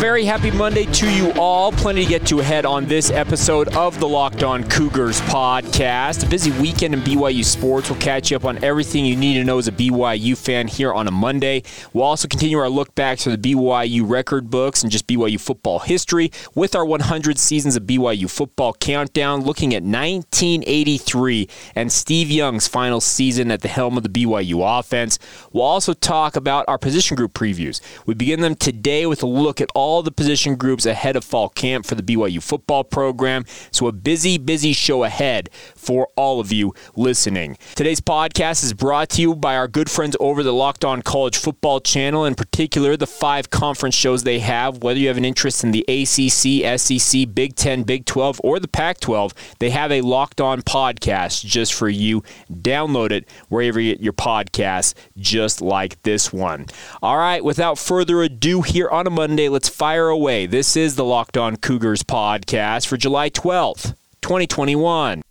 Very 0.00 0.24
happy 0.24 0.50
Monday 0.50 0.86
to 0.86 1.12
you 1.12 1.30
all. 1.32 1.70
Plenty 1.72 2.04
to 2.04 2.08
get 2.08 2.26
to 2.28 2.40
ahead 2.40 2.64
on 2.64 2.86
this 2.86 3.10
episode 3.10 3.68
of 3.76 4.00
the 4.00 4.08
Locked 4.08 4.42
On 4.42 4.64
Cougars 4.64 5.20
podcast. 5.20 6.24
A 6.24 6.30
busy 6.30 6.50
weekend 6.52 6.94
in 6.94 7.02
BYU 7.02 7.44
sports. 7.44 7.90
We'll 7.90 8.00
catch 8.00 8.30
you 8.30 8.38
up 8.38 8.46
on 8.46 8.64
everything 8.64 9.04
you 9.04 9.14
need 9.14 9.34
to 9.34 9.44
know 9.44 9.58
as 9.58 9.68
a 9.68 9.72
BYU 9.72 10.38
fan 10.38 10.68
here 10.68 10.90
on 10.90 11.06
a 11.06 11.10
Monday. 11.10 11.64
We'll 11.92 12.04
also 12.04 12.28
continue 12.28 12.56
our 12.56 12.70
look 12.70 12.94
back 12.94 13.18
to 13.18 13.36
the 13.36 13.36
BYU 13.36 14.08
record 14.08 14.48
books 14.48 14.82
and 14.82 14.90
just 14.90 15.06
BYU 15.06 15.38
football 15.38 15.80
history 15.80 16.32
with 16.54 16.74
our 16.74 16.86
100 16.86 17.36
seasons 17.36 17.76
of 17.76 17.82
BYU 17.82 18.30
football 18.30 18.72
countdown, 18.72 19.42
looking 19.42 19.74
at 19.74 19.82
1983 19.82 21.46
and 21.74 21.92
Steve 21.92 22.30
Young's 22.30 22.66
final 22.66 23.02
season 23.02 23.50
at 23.50 23.60
the 23.60 23.68
helm 23.68 23.98
of 23.98 24.02
the 24.02 24.08
BYU 24.08 24.62
offense. 24.78 25.18
We'll 25.52 25.64
also 25.64 25.92
talk 25.92 26.36
about 26.36 26.64
our 26.68 26.78
position 26.78 27.16
group 27.16 27.34
previews. 27.34 27.82
We 28.06 28.14
begin 28.14 28.40
them 28.40 28.54
today 28.54 29.04
with 29.04 29.22
a 29.22 29.26
look 29.26 29.60
at 29.60 29.68
all 29.74 29.89
all 29.90 30.04
the 30.04 30.12
position 30.12 30.54
groups 30.54 30.86
ahead 30.86 31.16
of 31.16 31.24
fall 31.24 31.48
camp 31.48 31.84
for 31.84 31.96
the 31.96 32.02
BYU 32.02 32.40
football 32.40 32.84
program. 32.84 33.44
So, 33.72 33.88
a 33.88 33.92
busy, 33.92 34.38
busy 34.38 34.72
show 34.72 35.02
ahead 35.02 35.50
for 35.80 36.08
all 36.16 36.40
of 36.40 36.52
you 36.52 36.74
listening. 36.94 37.56
Today's 37.74 38.00
podcast 38.00 38.62
is 38.62 38.74
brought 38.74 39.08
to 39.10 39.22
you 39.22 39.34
by 39.34 39.56
our 39.56 39.66
good 39.66 39.90
friends 39.90 40.16
over 40.20 40.42
the 40.42 40.52
Locked 40.52 40.84
On 40.84 41.02
College 41.02 41.36
Football 41.36 41.80
channel, 41.80 42.24
in 42.24 42.34
particular, 42.34 42.96
the 42.96 43.06
five 43.06 43.50
conference 43.50 43.94
shows 43.94 44.22
they 44.22 44.40
have. 44.40 44.82
Whether 44.82 45.00
you 45.00 45.08
have 45.08 45.16
an 45.16 45.24
interest 45.24 45.64
in 45.64 45.72
the 45.72 45.84
ACC, 45.88 46.78
SEC, 46.78 47.34
Big 47.34 47.56
10, 47.56 47.84
Big 47.84 48.04
12, 48.04 48.40
or 48.44 48.60
the 48.60 48.68
Pac 48.68 49.00
12, 49.00 49.32
they 49.58 49.70
have 49.70 49.90
a 49.90 50.02
Locked 50.02 50.40
On 50.40 50.62
podcast 50.62 51.44
just 51.44 51.72
for 51.72 51.88
you. 51.88 52.22
Download 52.52 53.10
it 53.10 53.28
wherever 53.48 53.80
you 53.80 53.94
get 53.94 54.02
your 54.02 54.12
podcasts, 54.12 54.94
just 55.16 55.60
like 55.60 56.02
this 56.02 56.32
one. 56.32 56.66
All 57.02 57.16
right, 57.16 57.42
without 57.42 57.78
further 57.78 58.22
ado, 58.22 58.62
here 58.62 58.88
on 58.88 59.06
a 59.06 59.10
Monday, 59.10 59.48
let's 59.48 59.68
fire 59.68 60.08
away. 60.08 60.46
This 60.46 60.76
is 60.76 60.96
the 60.96 61.04
Locked 61.04 61.36
On 61.36 61.56
Cougars 61.56 62.02
podcast 62.02 62.86
for 62.86 62.96
July 62.96 63.30
12th, 63.30 63.94
2021. 64.22 65.22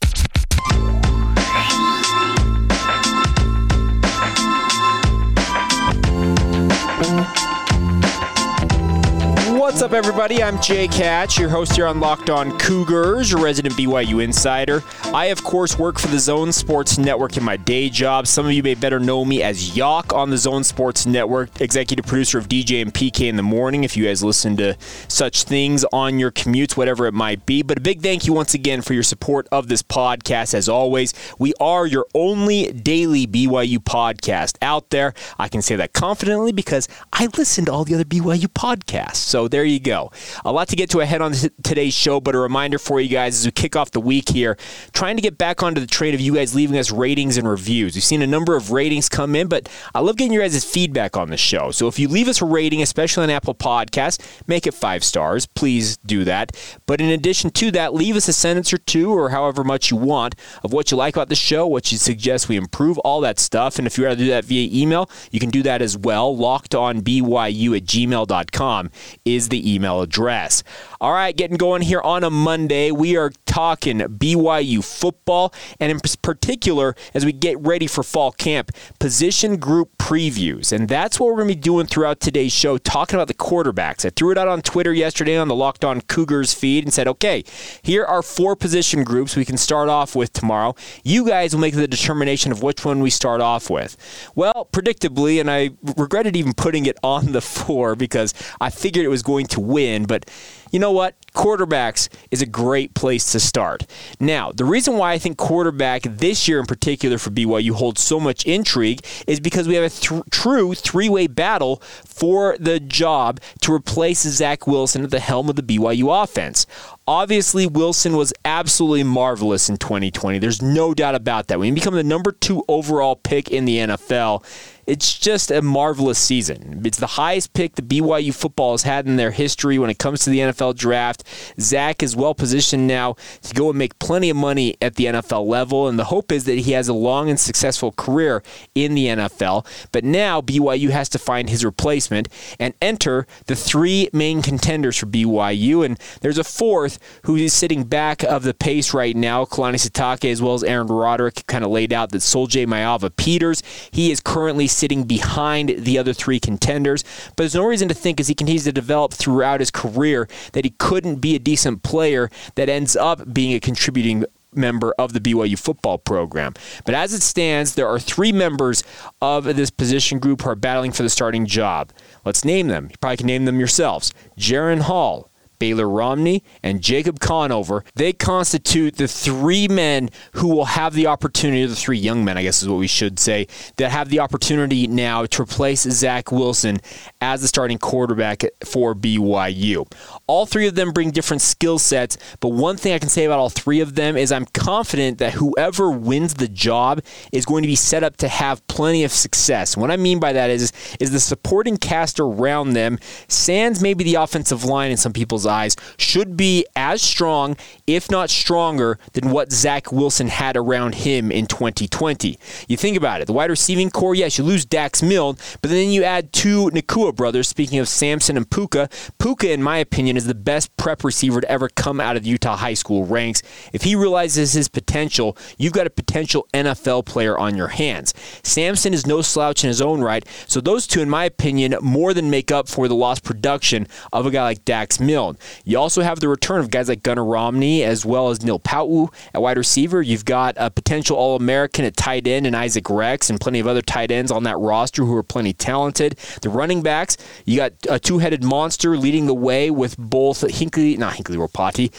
What's 9.69 9.83
up, 9.83 9.93
everybody? 9.93 10.41
I'm 10.41 10.59
Jake 10.63 10.91
Hatch, 10.95 11.37
your 11.37 11.47
host 11.47 11.75
here 11.75 11.85
on 11.85 11.99
Locked 11.99 12.31
On 12.31 12.57
Cougars, 12.57 13.29
your 13.29 13.39
resident 13.39 13.75
BYU 13.75 14.23
insider. 14.23 14.83
I, 15.13 15.25
of 15.25 15.43
course, 15.43 15.77
work 15.77 15.99
for 15.99 16.07
the 16.07 16.17
Zone 16.17 16.51
Sports 16.51 16.97
Network 16.97 17.37
in 17.37 17.43
my 17.43 17.55
day 17.55 17.87
job. 17.87 18.25
Some 18.25 18.47
of 18.47 18.51
you 18.51 18.63
may 18.63 18.73
better 18.73 18.99
know 18.99 19.23
me 19.23 19.43
as 19.43 19.69
Yock 19.77 20.11
on 20.11 20.31
the 20.31 20.39
Zone 20.39 20.63
Sports 20.63 21.05
Network, 21.05 21.61
executive 21.61 22.07
producer 22.07 22.39
of 22.39 22.49
DJ 22.49 22.81
and 22.81 22.91
PK 22.91 23.29
in 23.29 23.35
the 23.35 23.43
morning. 23.43 23.83
If 23.83 23.95
you 23.95 24.05
guys 24.05 24.23
listen 24.23 24.57
to 24.57 24.75
such 25.07 25.43
things 25.43 25.85
on 25.93 26.17
your 26.17 26.31
commutes, 26.31 26.75
whatever 26.75 27.05
it 27.05 27.13
might 27.13 27.45
be. 27.45 27.61
But 27.61 27.77
a 27.77 27.81
big 27.81 28.01
thank 28.01 28.25
you 28.25 28.33
once 28.33 28.55
again 28.55 28.81
for 28.81 28.95
your 28.95 29.03
support 29.03 29.47
of 29.51 29.67
this 29.67 29.83
podcast. 29.83 30.55
As 30.55 30.67
always, 30.67 31.13
we 31.37 31.53
are 31.59 31.85
your 31.85 32.07
only 32.15 32.71
daily 32.71 33.27
BYU 33.27 33.77
podcast 33.77 34.57
out 34.63 34.89
there. 34.89 35.13
I 35.37 35.47
can 35.47 35.61
say 35.61 35.75
that 35.75 35.93
confidently 35.93 36.53
because 36.53 36.87
I 37.13 37.27
listen 37.37 37.65
to 37.65 37.71
all 37.71 37.85
the 37.85 37.93
other 37.93 38.03
BYU 38.03 38.47
podcasts. 38.47 39.17
So 39.17 39.47
there 39.47 39.58
there 39.59 39.65
you 39.65 39.81
go. 39.81 40.09
A 40.45 40.53
lot 40.53 40.69
to 40.69 40.77
get 40.77 40.89
to 40.91 41.01
ahead 41.01 41.21
on 41.21 41.33
today's 41.63 41.93
show, 41.93 42.21
but 42.21 42.33
a 42.33 42.39
reminder 42.39 42.79
for 42.79 43.01
you 43.01 43.09
guys 43.09 43.39
as 43.39 43.45
we 43.45 43.51
kick 43.51 43.75
off 43.75 43.91
the 43.91 43.99
week 43.99 44.29
here, 44.29 44.57
trying 44.93 45.17
to 45.17 45.21
get 45.21 45.37
back 45.37 45.61
onto 45.61 45.81
the 45.81 45.87
train 45.87 46.13
of 46.13 46.21
you 46.21 46.35
guys 46.35 46.55
leaving 46.55 46.77
us 46.77 46.91
ratings 46.91 47.35
and 47.35 47.45
reviews. 47.45 47.93
We've 47.93 48.03
seen 48.03 48.21
a 48.21 48.27
number 48.27 48.55
of 48.55 48.71
ratings 48.71 49.09
come 49.09 49.35
in, 49.35 49.49
but 49.49 49.67
I 49.93 49.99
love 49.99 50.15
getting 50.15 50.31
your 50.31 50.43
guys' 50.43 50.63
feedback 50.63 51.17
on 51.17 51.29
the 51.29 51.35
show. 51.35 51.71
So 51.71 51.89
if 51.89 51.99
you 51.99 52.07
leave 52.07 52.29
us 52.29 52.41
a 52.41 52.45
rating, 52.45 52.81
especially 52.81 53.25
on 53.25 53.29
Apple 53.29 53.53
Podcasts, 53.53 54.21
make 54.47 54.65
it 54.65 54.73
five 54.73 55.03
stars. 55.03 55.45
Please 55.45 55.97
do 55.97 56.23
that. 56.23 56.55
But 56.85 57.01
in 57.01 57.09
addition 57.09 57.49
to 57.49 57.69
that, 57.71 57.93
leave 57.93 58.15
us 58.15 58.29
a 58.29 58.33
sentence 58.33 58.71
or 58.71 58.77
two 58.77 59.11
or 59.11 59.31
however 59.31 59.65
much 59.65 59.91
you 59.91 59.97
want 59.97 60.35
of 60.63 60.71
what 60.71 60.89
you 60.89 60.95
like 60.95 61.17
about 61.17 61.27
the 61.27 61.35
show, 61.35 61.67
what 61.67 61.91
you 61.91 61.97
suggest 61.97 62.47
we 62.47 62.55
improve, 62.55 62.97
all 62.99 63.19
that 63.19 63.39
stuff. 63.39 63.77
And 63.77 63.85
if 63.85 63.97
you 63.97 64.05
rather 64.05 64.23
do 64.23 64.29
that 64.29 64.45
via 64.45 64.69
email, 64.71 65.09
you 65.31 65.41
can 65.41 65.49
do 65.49 65.63
that 65.63 65.81
as 65.81 65.97
well. 65.97 66.33
Locked 66.33 66.73
on 66.73 67.01
BYU 67.01 67.75
at 67.75 67.83
gmail.com 67.83 68.91
is 69.25 69.48
the 69.49 69.73
email 69.73 70.01
address. 70.01 70.63
All 71.01 71.13
right, 71.13 71.33
getting 71.33 71.55
going 71.55 71.81
here 71.81 72.01
on 72.01 72.25
a 72.25 72.29
Monday. 72.29 72.91
We 72.91 73.15
are 73.15 73.31
talking 73.45 73.99
BYU 73.99 74.83
football, 74.83 75.53
and 75.79 75.93
in 75.93 76.01
particular, 76.21 76.93
as 77.13 77.23
we 77.23 77.31
get 77.31 77.57
ready 77.61 77.87
for 77.87 78.03
fall 78.03 78.33
camp, 78.33 78.71
position 78.99 79.55
group 79.55 79.97
previews. 79.97 80.73
And 80.73 80.89
that's 80.89 81.17
what 81.17 81.27
we're 81.27 81.37
going 81.37 81.47
to 81.47 81.55
be 81.55 81.61
doing 81.61 81.85
throughout 81.85 82.19
today's 82.19 82.51
show, 82.51 82.77
talking 82.77 83.15
about 83.15 83.29
the 83.29 83.33
quarterbacks. 83.33 84.03
I 84.03 84.09
threw 84.09 84.31
it 84.31 84.37
out 84.37 84.49
on 84.49 84.61
Twitter 84.61 84.91
yesterday 84.91 85.37
on 85.37 85.47
the 85.47 85.55
Locked 85.55 85.85
On 85.85 86.01
Cougars 86.01 86.53
feed 86.53 86.83
and 86.83 86.93
said, 86.93 87.07
okay, 87.07 87.45
here 87.81 88.03
are 88.03 88.21
four 88.21 88.57
position 88.57 89.05
groups 89.05 89.37
we 89.37 89.45
can 89.45 89.55
start 89.55 89.87
off 89.87 90.17
with 90.17 90.33
tomorrow. 90.33 90.75
You 91.05 91.25
guys 91.25 91.53
will 91.53 91.61
make 91.61 91.75
the 91.75 91.87
determination 91.87 92.51
of 92.51 92.61
which 92.61 92.83
one 92.83 92.99
we 92.99 93.09
start 93.09 93.39
off 93.39 93.69
with. 93.69 93.95
Well, 94.35 94.67
predictably, 94.73 95.39
and 95.39 95.49
I 95.49 95.69
regretted 95.95 96.35
even 96.35 96.53
putting 96.53 96.87
it 96.87 96.97
on 97.03 97.31
the 97.31 97.41
four 97.59 97.95
because 97.95 98.33
I 98.59 98.69
figured 98.69 99.05
it 99.05 99.09
was 99.09 99.23
going 99.23 99.45
to 99.47 99.61
win, 99.61 100.03
but 100.03 100.29
you 100.71 100.79
know 100.79 100.91
what? 100.91 101.15
Quarterbacks 101.33 102.09
is 102.31 102.41
a 102.41 102.45
great 102.45 102.93
place 102.93 103.31
to 103.31 103.39
start. 103.39 103.85
Now, 104.19 104.51
the 104.51 104.65
reason 104.65 104.97
why 104.97 105.13
I 105.13 105.17
think 105.17 105.37
quarterback 105.37 106.03
this 106.03 106.47
year 106.47 106.59
in 106.59 106.65
particular 106.65 107.17
for 107.17 107.29
BYU 107.29 107.71
holds 107.71 108.01
so 108.01 108.19
much 108.19 108.45
intrigue 108.45 109.05
is 109.27 109.39
because 109.39 109.67
we 109.67 109.75
have 109.75 109.83
a 109.85 109.89
th- 109.89 110.23
true 110.31 110.73
three 110.73 111.09
way 111.09 111.27
battle 111.27 111.81
for 112.05 112.57
the 112.59 112.79
job 112.79 113.39
to 113.61 113.73
replace 113.73 114.21
Zach 114.21 114.67
Wilson 114.67 115.03
at 115.03 115.11
the 115.11 115.19
helm 115.19 115.49
of 115.49 115.55
the 115.55 115.63
BYU 115.63 116.23
offense. 116.23 116.65
Obviously, 117.07 117.65
Wilson 117.65 118.15
was 118.15 118.31
absolutely 118.45 119.03
marvelous 119.03 119.67
in 119.67 119.77
2020. 119.77 120.37
There's 120.37 120.61
no 120.61 120.93
doubt 120.93 121.15
about 121.15 121.47
that. 121.47 121.57
When 121.57 121.67
you 121.67 121.73
become 121.73 121.95
the 121.95 122.03
number 122.03 122.31
two 122.31 122.63
overall 122.67 123.15
pick 123.15 123.49
in 123.49 123.65
the 123.65 123.77
NFL, 123.77 124.43
it's 124.85 125.17
just 125.17 125.51
a 125.51 125.61
marvelous 125.61 126.17
season. 126.17 126.81
It's 126.83 126.99
the 126.99 127.07
highest 127.07 127.53
pick 127.53 127.75
the 127.75 127.81
BYU 127.81 128.33
football 128.33 128.71
has 128.71 128.83
had 128.83 129.07
in 129.07 129.17
their 129.17 129.31
history 129.31 129.77
when 129.77 129.89
it 129.89 129.99
comes 129.99 130.23
to 130.23 130.29
the 130.29 130.39
NFL 130.39 130.75
draft. 130.75 131.23
Zach 131.59 132.03
is 132.03 132.15
well 132.15 132.33
positioned 132.33 132.87
now 132.87 133.15
to 133.41 133.53
go 133.53 133.69
and 133.69 133.77
make 133.77 133.97
plenty 133.99 134.29
of 134.29 134.37
money 134.37 134.75
at 134.81 134.95
the 134.95 135.05
NFL 135.05 135.45
level, 135.45 135.87
and 135.87 135.97
the 135.97 136.05
hope 136.05 136.31
is 136.31 136.45
that 136.45 136.59
he 136.59 136.71
has 136.71 136.87
a 136.87 136.93
long 136.93 137.29
and 137.29 137.39
successful 137.39 137.91
career 137.91 138.43
in 138.75 138.95
the 138.95 139.07
NFL. 139.07 139.65
But 139.91 140.03
now 140.03 140.41
BYU 140.41 140.89
has 140.89 141.09
to 141.09 141.19
find 141.19 141.49
his 141.49 141.65
replacement 141.65 142.29
and 142.59 142.73
enter 142.81 143.27
the 143.47 143.55
three 143.55 144.09
main 144.13 144.41
contenders 144.41 144.97
for 144.97 145.05
BYU, 145.05 145.85
and 145.85 145.99
there's 146.21 146.37
a 146.37 146.43
fourth 146.43 146.99
who 147.23 147.35
is 147.35 147.53
sitting 147.53 147.83
back 147.83 148.23
of 148.23 148.43
the 148.43 148.53
pace 148.53 148.93
right 148.93 149.15
now. 149.15 149.45
Kalani 149.45 149.75
Sitake, 149.75 150.31
as 150.31 150.41
well 150.41 150.53
as 150.53 150.63
Aaron 150.63 150.87
Roderick, 150.87 151.45
kind 151.47 151.63
of 151.63 151.71
laid 151.71 151.93
out 151.93 152.11
that 152.11 152.21
Sol-Jay 152.21 152.65
Maiava-Peters. 152.65 153.63
He 153.91 154.11
is 154.11 154.19
currently 154.19 154.67
sitting 154.67 155.03
behind 155.03 155.69
the 155.77 155.97
other 155.97 156.13
three 156.13 156.39
contenders, 156.39 157.03
but 157.35 157.43
there's 157.43 157.55
no 157.55 157.65
reason 157.65 157.87
to 157.87 157.93
think 157.93 158.19
as 158.19 158.27
he 158.27 158.35
continues 158.35 158.65
to 158.65 158.71
develop 158.71 159.13
throughout 159.13 159.59
his 159.59 159.71
career 159.71 160.27
that 160.53 160.65
he 160.65 160.71
couldn't 160.77 161.08
be 161.15 161.35
a 161.35 161.39
decent 161.39 161.83
player 161.83 162.29
that 162.55 162.69
ends 162.69 162.95
up 162.95 163.33
being 163.33 163.53
a 163.53 163.59
contributing 163.59 164.25
member 164.53 164.93
of 164.97 165.13
the 165.13 165.19
BYU 165.19 165.57
football 165.57 165.97
program. 165.97 166.53
But 166.85 166.95
as 166.95 167.13
it 167.13 167.21
stands, 167.21 167.75
there 167.75 167.87
are 167.87 167.99
three 167.99 168.31
members 168.31 168.83
of 169.21 169.43
this 169.43 169.69
position 169.69 170.19
group 170.19 170.41
who 170.41 170.49
are 170.49 170.55
battling 170.55 170.91
for 170.91 171.03
the 171.03 171.09
starting 171.09 171.45
job. 171.45 171.91
Let's 172.25 172.43
name 172.43 172.67
them. 172.67 172.87
You 172.89 172.97
probably 172.99 173.17
can 173.17 173.27
name 173.27 173.45
them 173.45 173.59
yourselves. 173.59 174.13
Jaren 174.37 174.81
Hall, 174.81 175.28
Baylor 175.59 175.87
Romney, 175.87 176.43
and 176.63 176.81
Jacob 176.81 177.19
Conover. 177.19 177.83
They 177.95 178.13
constitute 178.13 178.95
the 178.95 179.07
three 179.07 179.67
men 179.67 180.09
who 180.33 180.47
will 180.47 180.65
have 180.65 180.93
the 180.93 181.07
opportunity, 181.07 181.65
the 181.65 181.75
three 181.75 181.97
young 181.97 182.23
men, 182.23 182.37
I 182.37 182.43
guess 182.43 182.61
is 182.63 182.69
what 182.69 182.79
we 182.79 182.87
should 182.87 183.19
say, 183.19 183.47
that 183.77 183.91
have 183.91 184.09
the 184.09 184.19
opportunity 184.19 184.87
now 184.87 185.25
to 185.25 185.41
replace 185.41 185.81
Zach 185.83 186.31
Wilson 186.31 186.79
as 187.21 187.41
the 187.41 187.47
starting 187.47 187.77
quarterback 187.77 188.43
for 188.63 188.95
BYU. 188.95 189.85
All 190.27 190.45
three 190.45 190.67
of 190.67 190.75
them 190.75 190.91
bring 190.91 191.11
different 191.11 191.41
skill 191.41 191.77
sets, 191.77 192.17
but 192.39 192.49
one 192.49 192.77
thing 192.77 192.93
I 192.93 192.99
can 192.99 193.09
say 193.09 193.25
about 193.25 193.39
all 193.39 193.49
three 193.49 193.81
of 193.81 193.95
them 193.95 194.15
is 194.15 194.31
I'm 194.31 194.45
confident 194.45 195.17
that 195.17 195.33
whoever 195.33 195.91
wins 195.91 196.35
the 196.35 196.47
job 196.47 197.01
is 197.31 197.45
going 197.45 197.63
to 197.63 197.67
be 197.67 197.75
set 197.75 198.03
up 198.03 198.17
to 198.17 198.27
have 198.27 198.65
plenty 198.67 199.03
of 199.03 199.11
success. 199.11 199.75
What 199.75 199.91
I 199.91 199.97
mean 199.97 200.19
by 200.19 200.33
that 200.33 200.49
is, 200.49 200.71
is 200.99 201.11
the 201.11 201.19
supporting 201.19 201.77
cast 201.77 202.19
around 202.19 202.73
them, 202.73 202.99
sans 203.27 203.81
maybe 203.81 204.03
the 204.03 204.15
offensive 204.15 204.63
line 204.63 204.91
in 204.91 204.97
some 204.97 205.13
people's 205.13 205.45
eyes, 205.49 205.75
should 205.97 206.37
be 206.37 206.65
as 206.75 207.01
strong, 207.01 207.57
if 207.87 208.09
not 208.09 208.29
stronger, 208.29 208.97
than 209.13 209.31
what 209.31 209.51
Zach 209.51 209.91
Wilson 209.91 210.27
had 210.27 210.55
around 210.55 210.95
him 210.95 211.31
in 211.31 211.47
2020. 211.47 212.37
You 212.67 212.77
think 212.77 212.95
about 212.95 213.21
it, 213.21 213.25
the 213.25 213.33
wide 213.33 213.49
receiving 213.49 213.89
core, 213.89 214.15
yes, 214.15 214.37
you 214.37 214.43
lose 214.43 214.65
Dax 214.65 215.03
Milne, 215.03 215.37
but 215.61 215.71
then 215.71 215.89
you 215.89 216.03
add 216.03 216.31
two 216.31 216.69
Nacua 216.69 217.15
brothers, 217.15 217.47
speaking 217.47 217.79
of 217.79 217.87
Samson 217.87 218.37
and 218.37 218.49
Puka. 218.49 218.89
Puka, 219.17 219.51
in 219.51 219.63
my 219.63 219.77
opinion, 219.77 220.15
is 220.15 220.25
the 220.25 220.35
best 220.35 220.75
prep 220.77 221.03
receiver 221.03 221.41
to 221.41 221.51
ever 221.51 221.67
come 221.69 221.99
out 221.99 222.15
of 222.15 222.23
the 222.23 222.29
Utah 222.29 222.55
high 222.55 222.73
school 222.75 223.05
ranks. 223.05 223.41
If 223.73 223.83
he 223.83 223.95
realizes 223.95 224.53
his 224.53 224.69
potential, 224.69 225.35
you've 225.57 225.73
got 225.73 225.87
a 225.87 225.89
potential 225.89 226.47
NFL 226.53 227.05
player 227.05 227.37
on 227.37 227.55
your 227.55 227.69
hands. 227.69 228.13
Samson 228.43 228.93
is 228.93 229.07
no 229.07 229.21
slouch 229.21 229.63
in 229.63 229.67
his 229.67 229.81
own 229.81 230.01
right, 230.01 230.25
so 230.47 230.61
those 230.61 230.85
two, 230.85 231.01
in 231.01 231.09
my 231.09 231.25
opinion, 231.25 231.75
more 231.81 232.13
than 232.13 232.29
make 232.29 232.51
up 232.51 232.67
for 232.67 232.87
the 232.87 232.95
lost 232.95 233.23
production 233.23 233.87
of 234.13 234.25
a 234.25 234.31
guy 234.31 234.43
like 234.43 234.65
Dax 234.65 234.99
Milne. 234.99 235.37
You 235.65 235.79
also 235.79 236.01
have 236.01 236.19
the 236.19 236.27
return 236.27 236.59
of 236.59 236.71
guys 236.71 236.89
like 236.89 237.03
Gunnar 237.03 237.25
Romney 237.25 237.83
as 237.83 238.05
well 238.05 238.29
as 238.29 238.43
Neil 238.43 238.59
Pau'u 238.59 239.13
at 239.33 239.41
wide 239.41 239.57
receiver. 239.57 240.01
You've 240.01 240.25
got 240.25 240.55
a 240.57 240.69
potential 240.69 241.17
All 241.17 241.35
American 241.35 241.85
at 241.85 241.95
tight 241.95 242.27
end 242.27 242.47
and 242.47 242.55
Isaac 242.55 242.89
Rex 242.89 243.29
and 243.29 243.39
plenty 243.39 243.59
of 243.59 243.67
other 243.67 243.81
tight 243.81 244.11
ends 244.11 244.31
on 244.31 244.43
that 244.43 244.57
roster 244.57 245.05
who 245.05 245.15
are 245.15 245.23
plenty 245.23 245.53
talented. 245.53 246.17
The 246.41 246.49
running 246.49 246.81
backs, 246.81 247.17
you 247.45 247.57
got 247.57 247.73
a 247.89 247.99
two 247.99 248.19
headed 248.19 248.43
monster 248.43 248.97
leading 248.97 249.25
the 249.25 249.33
way 249.33 249.69
with 249.71 249.97
both 249.97 250.41
Hinckley, 250.49 250.97
not 250.97 251.15
Hinckley 251.15 251.37
Ropati. 251.37 251.89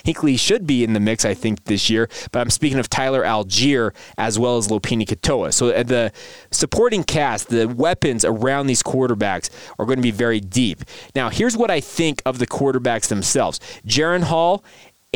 Hinckley 0.04 0.36
should 0.36 0.66
be 0.66 0.84
in 0.84 0.92
the 0.92 1.00
mix, 1.00 1.24
I 1.24 1.34
think, 1.34 1.64
this 1.64 1.90
year, 1.90 2.08
but 2.32 2.40
I'm 2.40 2.50
speaking 2.50 2.78
of 2.78 2.88
Tyler 2.88 3.22
Allgeier 3.22 3.94
as 4.18 4.38
well 4.38 4.56
as 4.56 4.68
Lopini 4.68 5.06
Katoa. 5.06 5.52
So 5.52 5.70
uh, 5.70 5.82
the 5.82 6.12
supporting 6.50 7.04
cast, 7.04 7.48
the 7.48 7.66
weapons 7.66 8.24
around 8.24 8.66
these 8.66 8.82
quarterbacks 8.82 9.50
are 9.78 9.86
going 9.86 9.98
to 9.98 10.02
be 10.02 10.10
very 10.10 10.40
deep. 10.40 10.84
Now, 11.14 11.30
here's 11.30 11.56
what 11.56 11.70
I 11.70 11.80
think 11.80 12.22
of 12.24 12.38
the 12.38 12.46
themselves 12.72 13.60
Jaren 13.86 14.22
Hall 14.22 14.64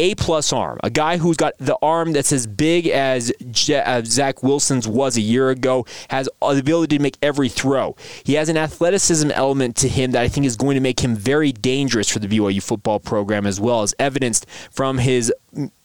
a 0.01 0.15
plus 0.15 0.53
arm, 0.53 0.79
a 0.85 0.91
guy 0.91 1.17
who's 1.17 1.37
got 1.37 1.55
the 1.59 1.77
arm 1.83 2.13
that's 2.13 2.31
as 2.31 2.47
big 2.47 2.87
as 2.87 3.33
Zach 3.53 4.45
Wilson's 4.45 4.87
was 4.87 5.17
a 5.17 5.21
year 5.21 5.51
ago, 5.51 5.87
has 6.09 6.29
the 6.41 6.57
ability 6.57 6.99
to 6.99 7.03
make 7.03 7.19
every 7.21 7.49
throw. 7.49 7.97
He 8.23 8.35
has 8.35 8.49
an 8.49 8.57
athleticism 8.57 9.33
element 9.33 9.75
to 9.79 9.89
him 9.89 10.13
that 10.13 10.23
I 10.23 10.29
think 10.29 10.47
is 10.47 10.57
going 10.57 10.77
to 10.77 10.81
make 10.81 11.01
him 11.01 11.17
very 11.17 11.51
dangerous 11.51 12.09
for 12.09 12.21
the 12.21 12.29
BYU 12.29 12.63
football 12.63 13.01
program, 13.01 13.45
as 13.45 13.59
well 13.59 13.83
as 13.83 13.93
evidenced 13.99 14.47
from 14.71 14.99
his 14.99 15.33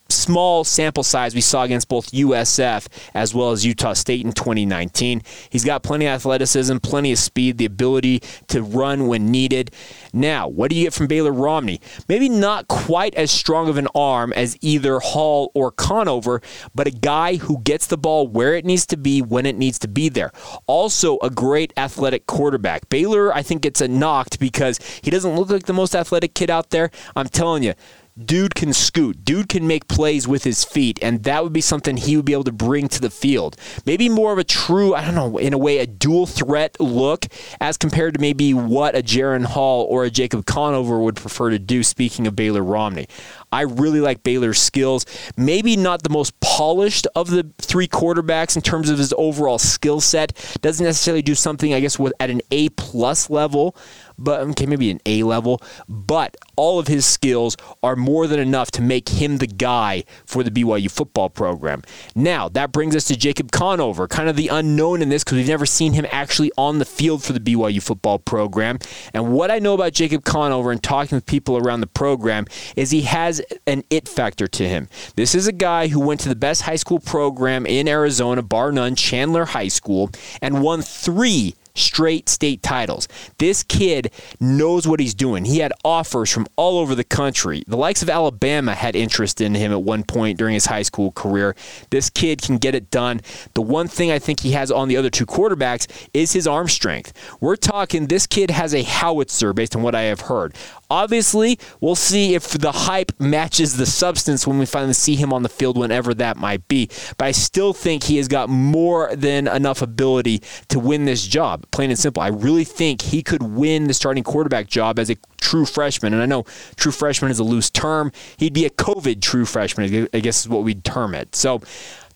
small 0.09 0.63
sample 0.63 1.03
size 1.03 1.35
we 1.35 1.41
saw 1.41 1.63
against 1.63 1.87
both 1.87 2.11
USF 2.11 2.87
as 3.13 3.33
well 3.33 3.51
as 3.51 3.65
Utah 3.65 3.93
State 3.93 4.25
in 4.25 4.31
2019. 4.31 5.21
He's 5.49 5.65
got 5.65 5.83
plenty 5.83 6.05
of 6.05 6.13
athleticism, 6.13 6.77
plenty 6.77 7.11
of 7.11 7.19
speed, 7.19 7.57
the 7.57 7.65
ability 7.65 8.21
to 8.47 8.61
run 8.61 9.07
when 9.07 9.31
needed. 9.31 9.71
Now, 10.13 10.47
what 10.47 10.69
do 10.69 10.75
you 10.75 10.85
get 10.85 10.93
from 10.93 11.07
Baylor 11.07 11.31
Romney? 11.31 11.81
Maybe 12.07 12.29
not 12.29 12.67
quite 12.67 13.15
as 13.15 13.31
strong 13.31 13.69
of 13.69 13.77
an 13.77 13.87
arm 13.95 14.33
as 14.33 14.57
either 14.61 14.99
Hall 14.99 15.51
or 15.53 15.71
Conover, 15.71 16.41
but 16.75 16.87
a 16.87 16.91
guy 16.91 17.35
who 17.35 17.59
gets 17.61 17.87
the 17.87 17.97
ball 17.97 18.27
where 18.27 18.53
it 18.53 18.65
needs 18.65 18.85
to 18.87 18.97
be 18.97 19.21
when 19.21 19.45
it 19.45 19.57
needs 19.57 19.79
to 19.79 19.87
be 19.87 20.09
there. 20.09 20.31
Also, 20.67 21.17
a 21.19 21.29
great 21.29 21.73
athletic 21.77 22.27
quarterback. 22.27 22.89
Baylor, 22.89 23.33
I 23.33 23.41
think, 23.41 23.61
gets 23.61 23.81
a 23.81 23.87
knocked 23.87 24.39
because 24.39 24.79
he 25.01 25.11
doesn't 25.11 25.35
look 25.35 25.49
like 25.49 25.65
the 25.65 25.73
most 25.73 25.95
athletic 25.95 26.33
kid 26.33 26.49
out 26.49 26.69
there. 26.69 26.91
I'm 27.15 27.27
telling 27.27 27.63
you, 27.63 27.73
dude 28.17 28.55
can 28.55 28.73
scoot. 28.73 29.25
Dude 29.25 29.49
can 29.49 29.67
make 29.67 29.87
plays 29.87 30.27
with 30.27 30.43
his 30.43 30.63
feet, 30.63 30.99
and 31.01 31.23
that 31.23 31.43
would 31.43 31.53
be 31.53 31.61
something 31.61 31.97
he 31.97 32.15
would 32.15 32.25
be 32.25 32.33
able 32.33 32.43
to 32.43 32.51
bring 32.51 32.87
to 32.89 33.01
the 33.01 33.09
field. 33.09 33.57
Maybe 33.85 34.09
more 34.09 34.31
of 34.31 34.37
a 34.37 34.43
true, 34.43 34.93
I 34.93 35.03
don't 35.03 35.15
know, 35.15 35.37
in 35.37 35.53
a 35.53 35.57
way, 35.57 35.79
a 35.79 35.87
dual 35.87 36.25
threat 36.25 36.79
look 36.79 37.25
as 37.59 37.77
compared 37.77 38.13
to 38.15 38.21
maybe 38.21 38.53
what 38.53 38.95
a 38.95 39.01
Jaren 39.01 39.45
Hall 39.45 39.85
or 39.89 40.03
a 40.03 40.09
Jacob 40.09 40.45
Conover 40.45 40.99
would 40.99 41.15
prefer 41.15 41.49
to 41.49 41.59
do, 41.59 41.83
speaking 41.83 42.27
of 42.27 42.35
Baylor 42.35 42.63
Romney. 42.63 43.07
I 43.53 43.61
really 43.61 43.99
like 43.99 44.23
Baylor's 44.23 44.59
skills. 44.59 45.05
Maybe 45.37 45.77
not 45.77 46.03
the 46.03 46.09
most 46.09 46.39
polished 46.39 47.07
of 47.15 47.29
the 47.29 47.51
three 47.59 47.87
quarterbacks 47.87 48.55
in 48.55 48.61
terms 48.61 48.89
of 48.89 48.97
his 48.97 49.13
overall 49.17 49.59
skill 49.59 50.01
set. 50.01 50.33
Doesn't 50.61 50.85
necessarily 50.85 51.21
do 51.21 51.35
something, 51.35 51.73
I 51.73 51.79
guess, 51.79 51.99
with, 51.99 52.13
at 52.19 52.29
an 52.29 52.41
A 52.51 52.69
plus 52.69 53.29
level, 53.29 53.75
but 54.17 54.41
um, 54.41 54.51
okay, 54.51 54.65
maybe 54.65 54.89
an 54.89 54.99
A 55.05 55.23
level. 55.23 55.61
But 55.87 56.35
all 56.55 56.79
of 56.79 56.87
his 56.87 57.05
skills 57.05 57.57
are 57.81 57.95
more 57.95 58.27
than 58.27 58.39
enough 58.39 58.71
to 58.71 58.81
make 58.81 59.09
him 59.09 59.37
the 59.37 59.47
guy 59.47 60.03
for 60.25 60.43
the 60.43 60.51
BYU 60.51 60.89
football 60.89 61.29
program. 61.29 61.81
Now, 62.15 62.49
that 62.49 62.71
brings 62.71 62.95
us 62.95 63.05
to 63.05 63.17
Jacob 63.17 63.51
Conover, 63.51 64.07
kind 64.07 64.29
of 64.29 64.35
the 64.35 64.47
unknown 64.47 65.01
in 65.01 65.09
this 65.09 65.23
because 65.23 65.37
we've 65.37 65.47
never 65.47 65.65
seen 65.65 65.93
him 65.93 66.05
actually 66.11 66.51
on 66.57 66.79
the 66.79 66.85
field 66.85 67.23
for 67.23 67.33
the 67.33 67.39
BYU 67.39 67.81
football 67.81 68.19
program. 68.19 68.79
And 69.13 69.33
what 69.33 69.51
I 69.51 69.59
know 69.59 69.73
about 69.73 69.93
Jacob 69.93 70.23
Conover 70.23 70.71
and 70.71 70.81
talking 70.81 71.15
with 71.15 71.25
people 71.25 71.57
around 71.57 71.81
the 71.81 71.87
program 71.87 72.45
is 72.75 72.91
he 72.91 73.01
has 73.01 73.41
an 73.67 73.83
it 73.89 74.07
factor 74.07 74.47
to 74.47 74.67
him. 74.67 74.87
This 75.15 75.35
is 75.35 75.47
a 75.47 75.51
guy 75.51 75.87
who 75.87 75.99
went 75.99 76.19
to 76.21 76.29
the 76.29 76.35
best 76.35 76.63
high 76.63 76.75
school 76.75 76.99
program 76.99 77.65
in 77.65 77.87
Arizona, 77.87 78.41
bar 78.41 78.71
none, 78.71 78.95
Chandler 78.95 79.45
High 79.45 79.67
School, 79.67 80.09
and 80.41 80.61
won 80.61 80.81
three 80.81 81.55
straight 81.75 82.29
state 82.29 82.61
titles. 82.61 83.07
This 83.37 83.63
kid 83.63 84.11
knows 84.39 84.87
what 84.87 84.99
he's 84.99 85.13
doing. 85.13 85.45
He 85.45 85.59
had 85.59 85.73
offers 85.83 86.31
from 86.31 86.47
all 86.55 86.77
over 86.77 86.95
the 86.95 87.03
country. 87.03 87.63
The 87.67 87.77
likes 87.77 88.01
of 88.03 88.09
Alabama 88.09 88.75
had 88.75 88.95
interest 88.95 89.41
in 89.41 89.55
him 89.55 89.71
at 89.71 89.81
one 89.81 90.03
point 90.03 90.37
during 90.37 90.53
his 90.53 90.67
high 90.67 90.83
school 90.83 91.11
career. 91.11 91.55
This 91.89 92.09
kid 92.09 92.41
can 92.41 92.57
get 92.57 92.75
it 92.75 92.91
done. 92.91 93.21
The 93.53 93.61
one 93.61 93.87
thing 93.87 94.11
I 94.11 94.19
think 94.19 94.41
he 94.41 94.51
has 94.51 94.71
on 94.71 94.87
the 94.87 94.97
other 94.97 95.09
two 95.09 95.25
quarterbacks 95.25 95.87
is 96.13 96.33
his 96.33 96.47
arm 96.47 96.67
strength. 96.67 97.13
We're 97.41 97.55
talking 97.55 98.07
this 98.07 98.27
kid 98.27 98.51
has 98.51 98.75
a 98.75 98.83
howitzer 98.83 99.53
based 99.53 99.75
on 99.75 99.81
what 99.81 99.95
I 99.95 100.03
have 100.03 100.21
heard. 100.21 100.55
Obviously, 100.89 101.57
we'll 101.81 101.95
see 101.95 102.35
if 102.35 102.49
the 102.49 102.71
hype 102.71 103.11
matches 103.19 103.77
the 103.77 103.85
substance 103.85 104.45
when 104.45 104.59
we 104.59 104.65
finally 104.65 104.93
see 104.93 105.15
him 105.15 105.33
on 105.33 105.43
the 105.43 105.49
field, 105.49 105.77
whenever 105.77 106.13
that 106.13 106.37
might 106.37 106.67
be. 106.67 106.89
But 107.17 107.25
I 107.25 107.31
still 107.31 107.73
think 107.73 108.03
he 108.03 108.17
has 108.17 108.27
got 108.27 108.49
more 108.49 109.15
than 109.15 109.47
enough 109.47 109.81
ability 109.81 110.41
to 110.69 110.79
win 110.79 111.05
this 111.05 111.25
job. 111.25 111.65
Plain 111.71 111.89
and 111.89 111.99
simple. 111.99 112.21
I 112.21 112.27
really 112.27 112.63
think 112.63 113.01
he 113.01 113.23
could 113.23 113.43
win 113.43 113.87
the 113.87 113.93
starting 113.93 114.23
quarterback 114.23 114.67
job 114.67 114.99
as 114.99 115.09
a 115.09 115.15
true 115.39 115.65
freshman. 115.65 116.13
And 116.13 116.21
I 116.21 116.25
know 116.25 116.43
true 116.75 116.91
freshman 116.91 117.31
is 117.31 117.39
a 117.39 117.43
loose 117.43 117.69
term. 117.69 118.11
He'd 118.37 118.53
be 118.53 118.65
a 118.65 118.69
COVID 118.69 119.21
true 119.21 119.45
freshman, 119.45 120.07
I 120.13 120.19
guess 120.19 120.41
is 120.41 120.49
what 120.49 120.63
we'd 120.63 120.83
term 120.83 121.15
it. 121.15 121.35
So 121.35 121.61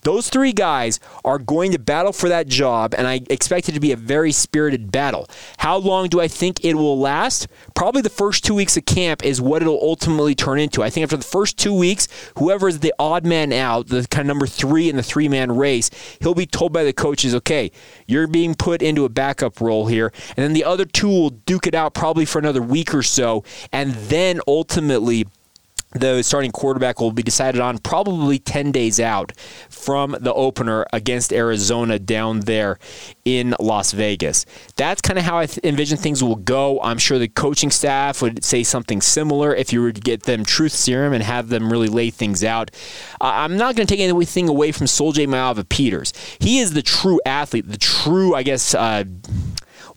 those 0.02 0.28
three 0.28 0.52
guys 0.52 1.00
are 1.24 1.38
going 1.38 1.72
to 1.72 1.78
battle 1.78 2.12
for 2.12 2.28
that 2.28 2.46
job, 2.46 2.94
and 2.96 3.06
I 3.06 3.20
expect 3.30 3.68
it 3.68 3.72
to 3.72 3.80
be 3.80 3.92
a 3.92 3.96
very 3.96 4.32
spirited 4.32 4.90
battle. 4.92 5.28
How 5.58 5.76
long 5.76 6.08
do 6.08 6.20
I 6.20 6.28
think 6.28 6.64
it 6.64 6.74
will 6.74 6.98
last? 6.98 7.48
Probably 7.74 8.02
the 8.02 8.08
first 8.08 8.44
two 8.44 8.54
weeks 8.54 8.76
of 8.76 8.84
camp 8.84 9.24
is 9.24 9.40
what 9.40 9.62
it'll 9.62 9.80
ultimately 9.82 10.34
turn 10.34 10.58
into. 10.58 10.82
I 10.82 10.90
think 10.90 11.04
after 11.04 11.16
the 11.16 11.24
first 11.24 11.58
two 11.58 11.74
weeks, 11.74 12.08
whoever 12.36 12.68
is 12.68 12.80
the 12.80 12.94
odd 12.98 13.26
man 13.26 13.52
out, 13.52 13.88
the 13.88 14.06
kind 14.08 14.22
of 14.22 14.26
number 14.26 14.46
three 14.46 14.88
in 14.88 14.96
the 14.96 15.02
three 15.02 15.28
man 15.28 15.52
race, 15.52 15.90
he'll 16.20 16.34
be 16.34 16.46
told 16.46 16.72
by 16.72 16.84
the 16.84 16.92
coaches, 16.92 17.34
okay, 17.34 17.70
you're 18.06 18.26
being 18.26 18.54
put 18.54 18.82
into 18.82 19.04
a 19.04 19.08
backup 19.08 19.60
role 19.60 19.86
here. 19.86 20.12
And 20.36 20.44
then 20.44 20.52
the 20.52 20.64
other 20.64 20.84
two 20.84 21.08
will 21.08 21.30
duke 21.30 21.66
it 21.66 21.74
out 21.74 21.94
probably 21.94 22.24
for 22.24 22.38
another 22.38 22.62
week 22.62 22.94
or 22.94 23.02
so. 23.02 23.44
And 23.72 23.92
then 23.94 24.40
ultimately, 24.46 25.26
the 25.92 26.22
starting 26.22 26.52
quarterback 26.52 27.00
will 27.00 27.12
be 27.12 27.22
decided 27.22 27.60
on 27.60 27.78
probably 27.78 28.38
10 28.38 28.72
days 28.72 29.00
out 29.00 29.32
from 29.70 30.16
the 30.20 30.32
opener 30.34 30.86
against 30.92 31.32
Arizona 31.32 31.98
down 31.98 32.40
there 32.40 32.78
in 33.24 33.54
Las 33.58 33.92
Vegas. 33.92 34.44
That's 34.76 35.00
kind 35.00 35.18
of 35.18 35.24
how 35.24 35.38
I 35.38 35.48
envision 35.64 35.96
things 35.96 36.22
will 36.22 36.36
go. 36.36 36.80
I'm 36.82 36.98
sure 36.98 37.18
the 37.18 37.28
coaching 37.28 37.70
staff 37.70 38.20
would 38.20 38.44
say 38.44 38.62
something 38.62 39.00
similar 39.00 39.54
if 39.54 39.72
you 39.72 39.80
were 39.80 39.92
to 39.92 40.00
get 40.00 40.24
them 40.24 40.44
truth 40.44 40.72
serum 40.72 41.12
and 41.12 41.22
have 41.22 41.48
them 41.48 41.72
really 41.72 41.88
lay 41.88 42.10
things 42.10 42.44
out. 42.44 42.70
I'm 43.20 43.56
not 43.56 43.74
going 43.74 43.86
to 43.86 43.94
take 43.94 44.06
anything 44.06 44.48
away 44.48 44.72
from 44.72 44.86
Sol-Jay 44.86 45.26
Maiava-Peters. 45.26 46.12
He 46.38 46.58
is 46.58 46.74
the 46.74 46.82
true 46.82 47.20
athlete, 47.24 47.68
the 47.68 47.78
true, 47.78 48.34
I 48.34 48.42
guess, 48.42 48.74
uh, 48.74 49.04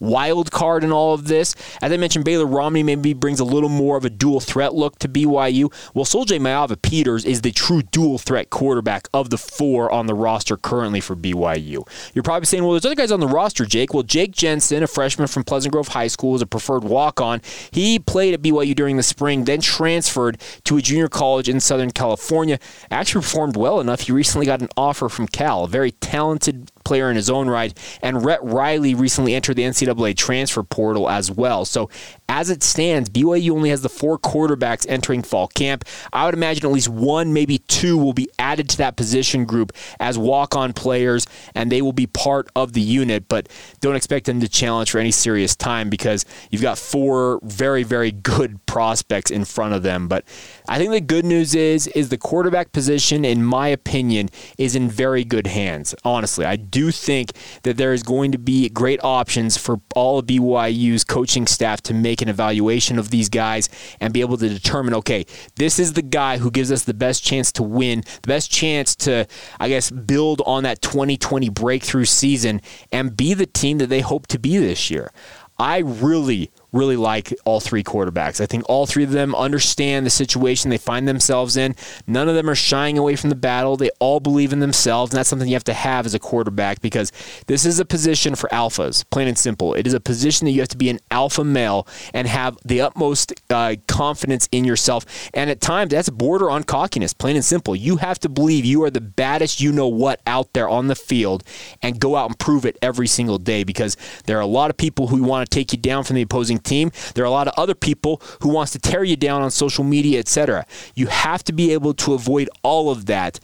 wild 0.01 0.51
card 0.51 0.83
in 0.83 0.91
all 0.91 1.13
of 1.13 1.27
this. 1.27 1.55
As 1.81 1.91
I 1.91 1.97
mentioned, 1.97 2.25
Baylor 2.25 2.45
Romney 2.45 2.83
maybe 2.83 3.13
brings 3.13 3.39
a 3.39 3.45
little 3.45 3.69
more 3.69 3.95
of 3.95 4.03
a 4.03 4.09
dual 4.09 4.41
threat 4.41 4.73
look 4.73 4.99
to 4.99 5.07
BYU. 5.07 5.71
Well, 5.93 6.03
Sol-Jay 6.03 6.39
Maiava-Peters 6.39 7.23
is 7.23 7.41
the 7.41 7.51
true 7.51 7.83
dual 7.83 8.17
threat 8.17 8.49
quarterback 8.49 9.07
of 9.13 9.29
the 9.29 9.37
four 9.37 9.89
on 9.91 10.07
the 10.07 10.15
roster 10.15 10.57
currently 10.57 10.99
for 10.99 11.15
BYU. 11.15 11.87
You're 12.13 12.23
probably 12.23 12.47
saying, 12.47 12.63
well, 12.63 12.73
there's 12.73 12.85
other 12.85 12.95
guys 12.95 13.11
on 13.11 13.19
the 13.19 13.27
roster, 13.27 13.65
Jake. 13.65 13.93
Well, 13.93 14.03
Jake 14.03 14.31
Jensen, 14.31 14.83
a 14.83 14.87
freshman 14.87 15.27
from 15.27 15.43
Pleasant 15.43 15.71
Grove 15.71 15.89
High 15.89 16.07
School, 16.07 16.35
is 16.35 16.41
a 16.41 16.47
preferred 16.47 16.83
walk 16.83 17.21
on. 17.21 17.41
He 17.71 17.99
played 17.99 18.33
at 18.33 18.41
BYU 18.41 18.75
during 18.75 18.97
the 18.97 19.03
spring, 19.03 19.45
then 19.45 19.61
transferred 19.61 20.41
to 20.63 20.77
a 20.77 20.81
junior 20.81 21.07
college 21.07 21.47
in 21.47 21.59
Southern 21.59 21.91
California. 21.91 22.57
Actually 22.89 23.21
performed 23.21 23.55
well 23.55 23.79
enough. 23.79 24.01
He 24.01 24.11
recently 24.11 24.47
got 24.47 24.61
an 24.61 24.69
offer 24.75 25.07
from 25.09 25.27
Cal, 25.27 25.65
a 25.65 25.67
very 25.67 25.91
talented 25.91 26.71
player 26.83 27.09
in 27.09 27.15
his 27.15 27.29
own 27.29 27.49
right. 27.49 27.77
And 28.01 28.23
Rhett 28.23 28.43
Riley 28.43 28.95
recently 28.95 29.33
entered 29.33 29.55
the 29.55 29.63
NCAA 29.63 30.15
transfer 30.15 30.63
portal 30.63 31.09
as 31.09 31.31
well. 31.31 31.65
So 31.65 31.89
as 32.31 32.49
it 32.49 32.63
stands, 32.63 33.09
BYU 33.09 33.51
only 33.51 33.71
has 33.71 33.81
the 33.81 33.89
four 33.89 34.17
quarterbacks 34.17 34.85
entering 34.87 35.21
fall 35.21 35.49
camp. 35.49 35.83
I 36.13 36.23
would 36.23 36.33
imagine 36.33 36.65
at 36.65 36.71
least 36.71 36.87
one, 36.87 37.33
maybe 37.33 37.57
two, 37.57 37.97
will 37.97 38.13
be 38.13 38.29
added 38.39 38.69
to 38.69 38.77
that 38.77 38.95
position 38.95 39.43
group 39.43 39.73
as 39.99 40.17
walk 40.17 40.55
on 40.55 40.71
players, 40.71 41.27
and 41.53 41.69
they 41.69 41.81
will 41.81 41.91
be 41.91 42.07
part 42.07 42.49
of 42.55 42.71
the 42.71 42.79
unit, 42.79 43.27
but 43.27 43.49
don't 43.81 43.97
expect 43.97 44.27
them 44.27 44.39
to 44.39 44.47
challenge 44.47 44.91
for 44.91 44.99
any 44.99 45.11
serious 45.11 45.57
time 45.57 45.89
because 45.89 46.23
you've 46.49 46.61
got 46.61 46.77
four 46.77 47.41
very, 47.43 47.83
very 47.83 48.13
good 48.13 48.65
prospects 48.65 49.29
in 49.29 49.43
front 49.43 49.73
of 49.73 49.83
them. 49.83 50.07
But 50.07 50.23
I 50.69 50.77
think 50.77 50.91
the 50.91 51.01
good 51.01 51.25
news 51.25 51.53
is 51.53 51.87
is 51.87 52.07
the 52.07 52.17
quarterback 52.17 52.71
position, 52.71 53.25
in 53.25 53.43
my 53.43 53.67
opinion, 53.67 54.29
is 54.57 54.73
in 54.73 54.87
very 54.87 55.25
good 55.25 55.47
hands. 55.47 55.93
Honestly, 56.05 56.45
I 56.45 56.55
do 56.55 56.91
think 56.91 57.33
that 57.63 57.75
there 57.75 57.91
is 57.91 58.03
going 58.03 58.31
to 58.31 58.37
be 58.37 58.69
great 58.69 59.03
options 59.03 59.57
for 59.57 59.81
all 59.95 60.19
of 60.19 60.27
BYU's 60.27 61.03
coaching 61.03 61.45
staff 61.45 61.81
to 61.81 61.93
make 61.93 62.20
an 62.21 62.29
evaluation 62.29 62.99
of 62.99 63.09
these 63.09 63.29
guys 63.29 63.69
and 63.99 64.13
be 64.13 64.21
able 64.21 64.37
to 64.37 64.49
determine, 64.49 64.93
okay, 64.95 65.25
this 65.55 65.79
is 65.79 65.93
the 65.93 66.01
guy 66.01 66.37
who 66.37 66.51
gives 66.51 66.71
us 66.71 66.83
the 66.83 66.93
best 66.93 67.23
chance 67.23 67.51
to 67.53 67.63
win, 67.63 68.01
the 68.21 68.27
best 68.27 68.51
chance 68.51 68.95
to, 68.97 69.27
I 69.59 69.69
guess, 69.69 69.91
build 69.91 70.41
on 70.45 70.63
that 70.63 70.81
2020 70.81 71.49
breakthrough 71.49 72.05
season 72.05 72.61
and 72.91 73.15
be 73.15 73.33
the 73.33 73.45
team 73.45 73.77
that 73.79 73.87
they 73.87 74.01
hope 74.01 74.27
to 74.27 74.39
be 74.39 74.57
this 74.57 74.89
year. 74.89 75.11
I 75.57 75.79
really, 75.79 76.51
really 76.73 76.95
like 76.95 77.33
all 77.45 77.59
three 77.59 77.83
quarterbacks. 77.83 78.39
I 78.39 78.45
think 78.45 78.63
all 78.69 78.85
three 78.85 79.03
of 79.03 79.11
them 79.11 79.35
understand 79.35 80.05
the 80.05 80.09
situation 80.09 80.69
they 80.69 80.77
find 80.77 81.07
themselves 81.07 81.57
in. 81.57 81.75
None 82.07 82.29
of 82.29 82.35
them 82.35 82.49
are 82.49 82.55
shying 82.55 82.97
away 82.97 83.15
from 83.15 83.29
the 83.29 83.35
battle. 83.35 83.75
They 83.75 83.89
all 83.99 84.19
believe 84.19 84.53
in 84.53 84.59
themselves, 84.59 85.11
and 85.11 85.17
that's 85.17 85.29
something 85.29 85.47
you 85.47 85.55
have 85.55 85.63
to 85.65 85.73
have 85.73 86.05
as 86.05 86.13
a 86.13 86.19
quarterback 86.19 86.81
because 86.81 87.11
this 87.47 87.65
is 87.65 87.79
a 87.79 87.85
position 87.85 88.35
for 88.35 88.47
alphas, 88.49 89.03
plain 89.09 89.27
and 89.27 89.37
simple. 89.37 89.73
It 89.73 89.85
is 89.85 89.93
a 89.93 89.99
position 89.99 90.45
that 90.45 90.51
you 90.51 90.61
have 90.61 90.69
to 90.69 90.77
be 90.77 90.89
an 90.89 90.99
alpha 91.09 91.43
male 91.43 91.87
and 92.13 92.27
have 92.27 92.57
the 92.63 92.81
utmost 92.81 93.33
uh, 93.49 93.75
confidence 93.87 94.47
in 94.51 94.63
yourself. 94.63 95.05
And 95.33 95.49
at 95.49 95.61
times, 95.61 95.91
that's 95.91 96.09
border 96.09 96.49
on 96.49 96.63
cockiness, 96.63 97.13
plain 97.13 97.35
and 97.35 97.45
simple. 97.45 97.75
You 97.75 97.97
have 97.97 98.19
to 98.19 98.29
believe 98.29 98.65
you 98.65 98.83
are 98.83 98.89
the 98.89 99.01
baddest 99.01 99.59
you 99.59 99.71
know 99.71 99.87
what 99.87 100.21
out 100.25 100.53
there 100.53 100.69
on 100.69 100.87
the 100.87 100.95
field 100.95 101.43
and 101.81 101.99
go 101.99 102.15
out 102.15 102.29
and 102.29 102.39
prove 102.39 102.65
it 102.65 102.77
every 102.81 103.07
single 103.07 103.37
day 103.37 103.63
because 103.63 103.97
there 104.25 104.37
are 104.37 104.41
a 104.41 104.45
lot 104.45 104.69
of 104.69 104.77
people 104.77 105.07
who 105.07 105.21
want 105.23 105.49
to 105.49 105.53
take 105.53 105.71
you 105.71 105.77
down 105.77 106.03
from 106.03 106.15
the 106.15 106.21
opposing 106.21 106.60
team. 106.63 106.91
There 107.15 107.23
are 107.23 107.27
a 107.27 107.31
lot 107.31 107.47
of 107.47 107.53
other 107.57 107.75
people 107.75 108.21
who 108.41 108.49
wants 108.49 108.71
to 108.73 108.79
tear 108.79 109.03
you 109.03 109.15
down 109.15 109.41
on 109.41 109.51
social 109.51 109.83
media, 109.83 110.19
etc. 110.19 110.65
You 110.95 111.07
have 111.07 111.43
to 111.45 111.53
be 111.53 111.73
able 111.73 111.93
to 111.95 112.13
avoid 112.13 112.49
all 112.63 112.89
of 112.89 113.05
that. 113.07 113.39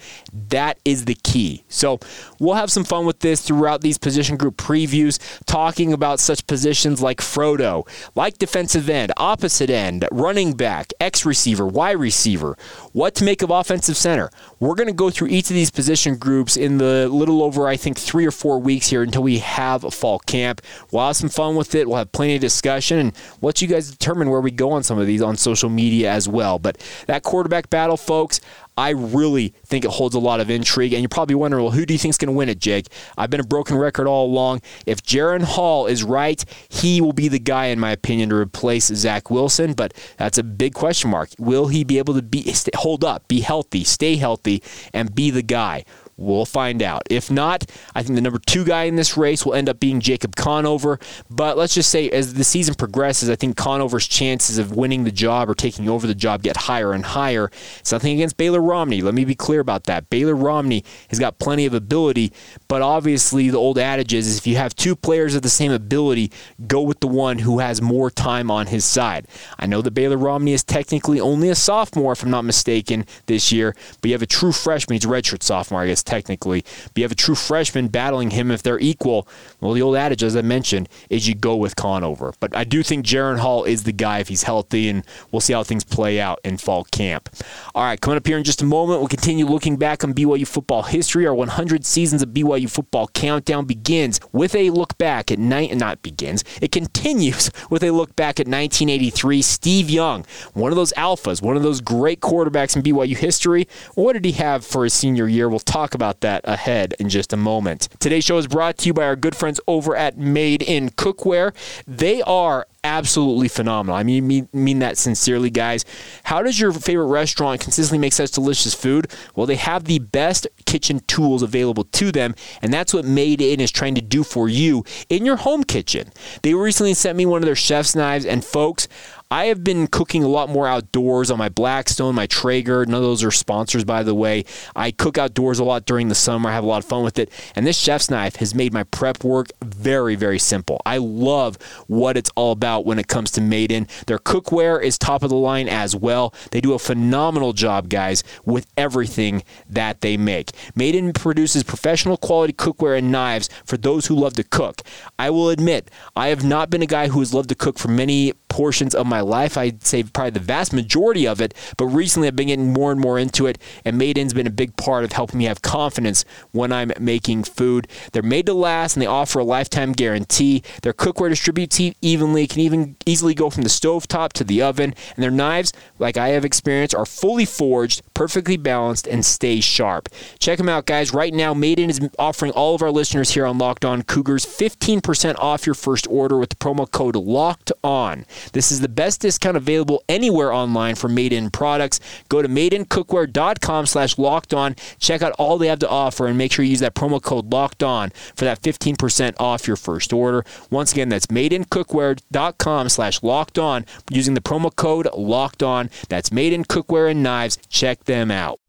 That 0.49 0.79
is 0.85 1.05
the 1.05 1.15
key. 1.23 1.63
So 1.67 1.99
we'll 2.39 2.55
have 2.55 2.71
some 2.71 2.83
fun 2.83 3.05
with 3.05 3.19
this 3.19 3.41
throughout 3.41 3.81
these 3.81 3.97
position 3.97 4.37
group 4.37 4.57
previews, 4.57 5.19
talking 5.45 5.93
about 5.93 6.19
such 6.19 6.47
positions 6.47 7.01
like 7.01 7.19
Frodo, 7.19 7.87
like 8.15 8.37
defensive 8.37 8.89
end, 8.89 9.11
opposite 9.17 9.69
end, 9.69 10.07
running 10.11 10.53
back, 10.53 10.91
X 10.99 11.25
receiver, 11.25 11.65
Y 11.65 11.91
receiver, 11.91 12.57
what 12.93 13.15
to 13.15 13.23
make 13.23 13.41
of 13.41 13.49
offensive 13.49 13.97
center. 13.97 14.29
We're 14.59 14.75
going 14.75 14.87
to 14.87 14.93
go 14.93 15.09
through 15.09 15.29
each 15.29 15.49
of 15.49 15.55
these 15.55 15.71
position 15.71 16.17
groups 16.17 16.57
in 16.57 16.77
the 16.77 17.07
little 17.07 17.43
over, 17.43 17.67
I 17.67 17.77
think, 17.77 17.97
three 17.97 18.25
or 18.25 18.31
four 18.31 18.59
weeks 18.59 18.87
here 18.87 19.03
until 19.03 19.23
we 19.23 19.39
have 19.39 19.83
a 19.83 19.91
fall 19.91 20.19
camp. 20.19 20.61
We'll 20.91 21.05
have 21.05 21.15
some 21.15 21.29
fun 21.29 21.55
with 21.55 21.75
it. 21.75 21.87
We'll 21.87 21.97
have 21.97 22.11
plenty 22.11 22.35
of 22.35 22.41
discussion 22.41 23.06
and 23.07 23.37
let 23.41 23.61
you 23.61 23.67
guys 23.67 23.91
determine 23.91 24.29
where 24.29 24.41
we 24.41 24.51
go 24.51 24.71
on 24.71 24.83
some 24.83 24.99
of 24.99 25.07
these 25.07 25.21
on 25.21 25.35
social 25.35 25.69
media 25.69 26.11
as 26.11 26.27
well. 26.27 26.59
But 26.59 26.77
that 27.07 27.23
quarterback 27.23 27.69
battle, 27.69 27.97
folks, 27.97 28.39
I 28.77 28.91
really 28.91 29.55
think 29.65 29.85
it 29.85 29.91
holds 29.91 30.13
a 30.13 30.19
lot 30.19 30.39
of 30.39 30.51
intrigue. 30.51 30.93
And 30.93 31.01
you're 31.01 31.09
probably 31.09 31.35
wondering, 31.35 31.63
well, 31.63 31.73
who 31.73 31.85
do 31.85 31.93
you 31.93 31.97
think 31.97 32.11
is 32.11 32.17
going 32.17 32.27
to 32.27 32.37
win 32.37 32.47
it, 32.47 32.59
Jake? 32.59 32.87
I've 33.17 33.31
been 33.31 33.39
a 33.39 33.45
broken 33.45 33.75
record 33.75 34.07
all 34.07 34.27
along. 34.27 34.61
If 34.85 35.01
Jaren 35.01 35.43
Hall 35.43 35.87
is 35.87 36.03
right, 36.03 36.43
he 36.69 37.01
will 37.01 37.13
be 37.13 37.27
the 37.27 37.39
guy, 37.39 37.65
in 37.67 37.79
my 37.79 37.91
opinion, 37.91 38.29
to 38.29 38.35
replace 38.35 38.87
Zach 38.87 39.31
Wilson. 39.31 39.73
But 39.73 39.93
that's 40.17 40.37
a 40.37 40.43
big 40.43 40.75
question 40.75 41.09
mark. 41.09 41.29
Will 41.39 41.67
he 41.67 41.83
be 41.83 41.97
able 41.97 42.13
to 42.13 42.21
be 42.21 42.53
hold 42.75 43.03
up, 43.03 43.27
be 43.27 43.41
healthy, 43.41 43.83
stay 43.83 44.15
healthy, 44.17 44.61
and 44.93 45.13
be 45.15 45.31
the 45.31 45.43
guy? 45.43 45.83
We'll 46.17 46.45
find 46.45 46.81
out. 46.81 47.03
If 47.11 47.29
not, 47.29 47.65
I 47.93 48.01
think 48.01 48.15
the 48.15 48.21
number 48.21 48.39
two 48.39 48.65
guy 48.65 48.85
in 48.85 48.95
this 48.95 49.15
race 49.17 49.45
will 49.45 49.53
end 49.53 49.69
up 49.69 49.79
being 49.79 49.99
Jacob 49.99 50.35
Conover. 50.35 50.99
But 51.29 51.57
let's 51.57 51.75
just 51.75 51.91
say 51.91 52.09
as 52.09 52.33
the 52.33 52.43
season 52.43 52.73
progresses, 52.73 53.29
I 53.29 53.35
think 53.35 53.55
Conover's 53.55 54.07
chances 54.07 54.57
of 54.57 54.75
winning 54.75 55.03
the 55.03 55.11
job 55.11 55.47
or 55.47 55.53
taking 55.53 55.87
over 55.87 56.07
the 56.07 56.15
job 56.15 56.41
get 56.41 56.57
higher 56.57 56.93
and 56.93 57.05
higher. 57.05 57.51
It's 57.79 57.91
nothing 57.91 58.13
against 58.13 58.35
Baylor 58.35 58.61
Romney. 58.61 59.01
Let 59.01 59.13
me 59.13 59.25
be 59.25 59.35
clear 59.35 59.59
about 59.59 59.83
that. 59.83 60.09
Baylor 60.09 60.35
Romney 60.35 60.83
has 61.09 61.19
got 61.19 61.37
plenty 61.37 61.67
of 61.67 61.75
ability, 61.75 62.33
but 62.67 62.81
obviously 62.81 63.49
the 63.49 63.57
old 63.57 63.77
adage 63.77 64.13
is, 64.13 64.37
if 64.37 64.47
you 64.47 64.55
have 64.55 64.75
two 64.75 64.95
players 64.95 65.35
of 65.35 65.43
the 65.43 65.49
same 65.49 65.71
ability, 65.71 66.31
go 66.65 66.81
with 66.81 66.99
the 66.99 67.07
one 67.07 67.39
who 67.39 67.59
has 67.59 67.79
more 67.79 68.09
time 68.09 68.49
on 68.49 68.67
his 68.67 68.85
side. 68.85 69.27
I 69.59 69.67
know 69.67 69.83
that 69.83 69.91
Baylor 69.91 70.17
Romney 70.17 70.53
is 70.53 70.63
technically 70.63 71.19
only 71.19 71.49
a 71.49 71.55
sophomore, 71.55 72.13
if 72.13 72.23
I'm 72.23 72.31
not 72.31 72.43
mistaken, 72.43 73.05
this 73.27 73.51
year, 73.51 73.75
but 74.01 74.09
you 74.09 74.13
have 74.13 74.23
a 74.23 74.25
true 74.25 74.51
freshman. 74.51 74.95
He's 74.95 75.05
a 75.05 75.07
redshirt 75.07 75.43
sophomore, 75.43 75.81
I 75.81 75.87
guess 75.87 76.06
technically. 76.07 76.63
But 76.85 76.97
you 76.97 77.03
have 77.03 77.11
a 77.11 77.15
true 77.15 77.35
freshman 77.35 77.89
battling 77.89 78.31
him 78.31 78.49
if 78.49 78.63
they're 78.63 78.79
equal. 78.79 79.27
Well, 79.59 79.73
the 79.73 79.81
old 79.81 79.95
adage, 79.95 80.23
as 80.23 80.35
I 80.35 80.41
mentioned, 80.41 80.89
is 81.09 81.27
you 81.27 81.35
go 81.35 81.55
with 81.55 81.75
Conover. 81.75 82.33
But 82.39 82.55
I 82.55 82.63
do 82.63 82.81
think 82.81 83.05
Jaren 83.05 83.37
Hall 83.37 83.63
is 83.63 83.83
the 83.83 83.91
guy 83.91 84.19
if 84.19 84.29
he's 84.29 84.43
healthy, 84.43 84.89
and 84.89 85.03
we'll 85.31 85.41
see 85.41 85.53
how 85.53 85.63
things 85.63 85.83
play 85.83 86.19
out 86.19 86.39
in 86.43 86.57
fall 86.57 86.85
camp. 86.85 87.29
All 87.75 87.83
right, 87.83 87.99
coming 87.99 88.17
up 88.17 88.25
here 88.25 88.37
in 88.37 88.43
just 88.43 88.61
a 88.61 88.65
moment, 88.65 89.01
we'll 89.01 89.09
continue 89.09 89.45
looking 89.45 89.77
back 89.77 90.03
on 90.03 90.13
BYU 90.13 90.47
football 90.47 90.83
history. 90.83 91.27
Our 91.27 91.35
100 91.35 91.85
seasons 91.85 92.21
of 92.21 92.29
BYU 92.29 92.69
football 92.69 93.07
countdown 93.09 93.65
begins 93.65 94.19
with 94.31 94.55
a 94.55 94.69
look 94.69 94.97
back 94.97 95.31
at 95.31 95.39
night. 95.39 95.75
Not 95.75 96.01
begins. 96.01 96.43
It 96.61 96.71
continues 96.71 97.51
with 97.69 97.83
a 97.83 97.91
look 97.91 98.15
back 98.15 98.39
at 98.39 98.47
1983. 98.47 99.41
Steve 99.41 99.89
Young, 99.89 100.25
one 100.53 100.71
of 100.71 100.75
those 100.75 100.93
alphas, 100.93 101.41
one 101.41 101.57
of 101.57 101.63
those 101.63 101.81
great 101.81 102.21
quarterbacks 102.21 102.75
in 102.75 102.81
BYU 102.81 103.17
history. 103.17 103.67
What 103.95 104.13
did 104.13 104.25
he 104.25 104.31
have 104.33 104.65
for 104.65 104.83
his 104.83 104.93
senior 104.93 105.27
year? 105.27 105.49
We'll 105.49 105.59
talk 105.59 105.93
about 105.97 106.21
that 106.21 106.41
ahead 106.45 106.93
in 106.99 107.09
just 107.09 107.33
a 107.33 107.37
moment. 107.37 107.89
Today's 107.99 108.23
show 108.23 108.37
is 108.37 108.47
brought 108.47 108.77
to 108.77 108.87
you 108.87 108.93
by 108.93 109.03
our 109.03 109.17
good 109.17 109.35
friends 109.35 109.59
over 109.67 109.95
at 109.95 110.17
Made 110.17 110.61
in 110.61 110.91
Cookware. 110.91 111.53
They 111.85 112.21
are 112.21 112.65
absolutely 112.83 113.49
phenomenal. 113.49 113.97
I 113.97 114.03
mean, 114.03 114.25
mean, 114.25 114.47
mean 114.53 114.79
that 114.79 114.97
sincerely, 114.97 115.49
guys. 115.49 115.83
How 116.23 116.41
does 116.41 116.59
your 116.59 116.71
favorite 116.71 117.07
restaurant 117.07 117.59
consistently 117.59 117.97
make 117.97 118.13
such 118.13 118.31
delicious 118.31 118.73
food? 118.73 119.11
Well, 119.35 119.45
they 119.45 119.55
have 119.55 119.83
the 119.83 119.99
best 119.99 120.47
kitchen 120.65 121.01
tools 121.01 121.41
available 121.41 121.83
to 121.83 122.11
them, 122.11 122.35
and 122.61 122.71
that's 122.71 122.93
what 122.93 123.03
Made 123.03 123.41
In 123.41 123.59
is 123.59 123.71
trying 123.71 123.95
to 123.95 124.01
do 124.01 124.23
for 124.23 124.47
you 124.47 124.85
in 125.09 125.25
your 125.25 125.35
home 125.35 125.63
kitchen. 125.63 126.11
They 126.43 126.53
recently 126.53 126.93
sent 126.93 127.17
me 127.17 127.25
one 127.25 127.41
of 127.41 127.45
their 127.45 127.55
chef's 127.55 127.95
knives, 127.95 128.25
and 128.25 128.45
folks, 128.45 128.87
I 129.29 129.45
have 129.47 129.61
been 129.61 129.87
cooking 129.87 130.23
a 130.23 130.27
lot 130.29 130.49
more 130.49 130.67
outdoors 130.67 131.29
on 131.29 131.37
my 131.37 131.49
Blackstone, 131.49 132.15
my 132.15 132.27
Traeger. 132.27 132.85
None 132.85 132.95
of 132.95 133.01
those 133.01 133.25
are 133.25 133.31
sponsors, 133.31 133.83
by 133.83 134.01
the 134.01 134.15
way. 134.15 134.45
I 134.73 134.91
cook 134.91 135.17
outdoors 135.17 135.59
a 135.59 135.65
lot 135.65 135.85
during 135.85 136.07
the 136.07 136.15
summer. 136.15 136.49
I 136.49 136.53
have 136.53 136.63
a 136.63 136.67
lot 136.67 136.81
of 136.81 136.85
fun 136.85 137.03
with 137.03 137.19
it. 137.19 137.29
And 137.53 137.67
this 137.67 137.77
chef's 137.77 138.09
knife 138.09 138.37
has 138.37 138.55
made 138.55 138.71
my 138.71 138.83
prep 138.83 139.25
work 139.25 139.47
very, 139.61 140.15
very 140.15 140.39
simple. 140.39 140.81
I 140.85 140.97
love 140.97 141.57
what 141.87 142.15
it's 142.15 142.31
all 142.37 142.53
about 142.53 142.85
when 142.85 142.99
it 142.99 143.09
comes 143.09 143.31
to 143.31 143.41
Made 143.41 143.69
In. 143.69 143.87
Their 144.05 144.17
cookware 144.17 144.81
is 144.81 144.97
top 144.97 145.23
of 145.23 145.29
the 145.29 145.35
line 145.35 145.67
as 145.67 145.93
well. 145.93 146.33
They 146.51 146.61
do 146.61 146.73
a 146.73 146.79
phenomenal 146.79 147.51
job, 147.51 147.89
guys, 147.89 148.23
with 148.45 148.65
everything 148.77 149.43
that 149.69 149.99
they 149.99 150.15
make. 150.15 150.51
Made 150.73 150.95
In 150.95 151.11
produces 151.11 151.63
professional 151.63 152.15
quality 152.15 152.53
cookware 152.53 152.97
and 152.97 153.11
knives 153.11 153.49
for 153.65 153.75
those 153.75 154.05
who 154.05 154.15
love 154.15 154.35
to 154.35 154.43
cook. 154.45 154.83
I 155.19 155.31
will 155.31 155.49
admit, 155.49 155.91
I 156.15 156.29
have 156.29 156.45
not 156.45 156.69
been 156.69 156.81
a 156.81 156.87
guy 156.87 157.09
who 157.09 157.19
has 157.19 157.33
loved 157.33 157.49
to 157.49 157.55
cook 157.55 157.77
for 157.77 157.89
many 157.89 158.31
portions 158.47 158.95
of 158.95 159.05
my 159.05 159.16
life. 159.21 159.57
I'd 159.57 159.83
say 159.83 160.03
probably 160.03 160.31
the 160.31 160.39
vast 160.39 160.73
majority 160.73 161.27
of 161.27 161.41
it, 161.41 161.53
but 161.77 161.85
recently 161.85 162.27
I've 162.27 162.35
been 162.35 162.47
getting 162.47 162.73
more 162.73 162.91
and 162.91 162.99
more 162.99 163.19
into 163.19 163.45
it, 163.45 163.57
and 163.85 163.97
Made 163.97 164.17
In's 164.17 164.33
been 164.33 164.47
a 164.47 164.51
big 164.51 164.75
part 164.77 165.03
of 165.03 165.11
helping 165.11 165.39
me 165.39 165.45
have 165.45 165.61
confidence 165.61 166.25
when 166.51 166.71
I'm 166.71 166.91
making 166.99 167.43
food. 167.43 167.87
They're 168.11 168.23
made 168.23 168.45
to 168.47 168.53
last, 168.53 168.95
and 168.95 169.01
they 169.01 169.07
offer 169.07 169.39
a 169.39 169.43
lifetime 169.43 169.91
guarantee. 169.93 170.63
Their 170.81 170.93
cookware 170.93 171.29
distributes 171.29 171.79
evenly, 172.01 172.47
can 172.47 172.61
even 172.61 172.95
easily 173.05 173.33
go 173.33 173.49
from 173.49 173.63
the 173.63 173.69
stove 173.69 174.07
top 174.07 174.33
to 174.33 174.43
the 174.43 174.61
oven, 174.61 174.93
and 175.15 175.23
their 175.23 175.31
knives, 175.31 175.73
like 175.99 176.17
I 176.17 176.29
have 176.29 176.45
experienced, 176.45 176.95
are 176.95 177.05
fully 177.05 177.45
forged, 177.45 178.01
perfectly 178.13 178.57
balanced, 178.57 179.07
and 179.07 179.25
stay 179.25 179.59
sharp. 179.59 180.09
Check 180.39 180.57
them 180.57 180.69
out, 180.69 180.85
guys. 180.85 181.13
Right 181.13 181.33
now, 181.33 181.53
Made 181.53 181.79
In 181.79 181.89
is 181.89 181.99
offering 182.17 182.51
all 182.51 182.75
of 182.75 182.81
our 182.81 182.91
listeners 182.91 183.31
here 183.31 183.45
on 183.45 183.57
Locked 183.57 183.85
On 183.85 184.01
Cougars 184.01 184.45
15% 184.45 185.37
off 185.39 185.65
your 185.65 185.75
first 185.75 186.07
order 186.07 186.37
with 186.37 186.49
the 186.49 186.55
promo 186.55 186.89
code 186.89 187.15
Locked 187.15 187.71
On. 187.83 188.25
This 188.53 188.71
is 188.71 188.81
the 188.81 188.87
best 189.07 189.21
discount 189.21 189.55
available 189.55 190.03
anywhere 190.09 190.51
online 190.51 190.93
for 190.93 191.07
Made 191.07 191.31
In 191.31 191.49
products. 191.49 192.01
Go 192.27 192.41
to 192.41 192.49
madeincookware.com 192.49 193.85
slash 193.85 194.17
locked 194.17 194.53
on. 194.53 194.75
Check 194.99 195.21
out 195.21 195.31
all 195.39 195.57
they 195.57 195.67
have 195.67 195.79
to 195.79 195.87
offer 195.87 196.27
and 196.27 196.37
make 196.37 196.51
sure 196.51 196.65
you 196.65 196.71
use 196.71 196.81
that 196.81 196.93
promo 196.93 197.21
code 197.21 197.49
locked 197.49 197.83
on 197.83 198.09
for 198.35 198.43
that 198.43 198.61
15% 198.61 199.35
off 199.39 199.65
your 199.65 199.77
first 199.77 200.11
order. 200.11 200.43
Once 200.69 200.91
again, 200.91 201.07
that's 201.07 201.27
madeincookware.com 201.27 202.89
slash 202.89 203.23
locked 203.23 203.57
on 203.57 203.85
using 204.11 204.33
the 204.33 204.41
promo 204.41 204.75
code 204.75 205.07
locked 205.15 205.63
on. 205.63 205.89
That's 206.09 206.29
Made 206.33 206.51
in 206.51 206.65
Cookware 206.65 207.09
and 207.09 207.23
Knives. 207.23 207.57
Check 207.69 208.03
them 208.03 208.29
out. 208.29 208.59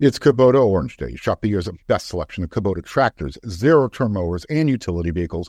It's 0.00 0.18
Kubota 0.18 0.66
Orange 0.66 0.96
Day. 0.96 1.14
Shop 1.14 1.40
the 1.40 1.50
year's 1.50 1.68
best 1.86 2.08
selection 2.08 2.42
of 2.42 2.50
Kubota 2.50 2.84
tractors, 2.84 3.38
zero 3.48 3.88
turn 3.88 4.14
mowers, 4.14 4.44
and 4.46 4.68
utility 4.68 5.10
vehicles 5.10 5.48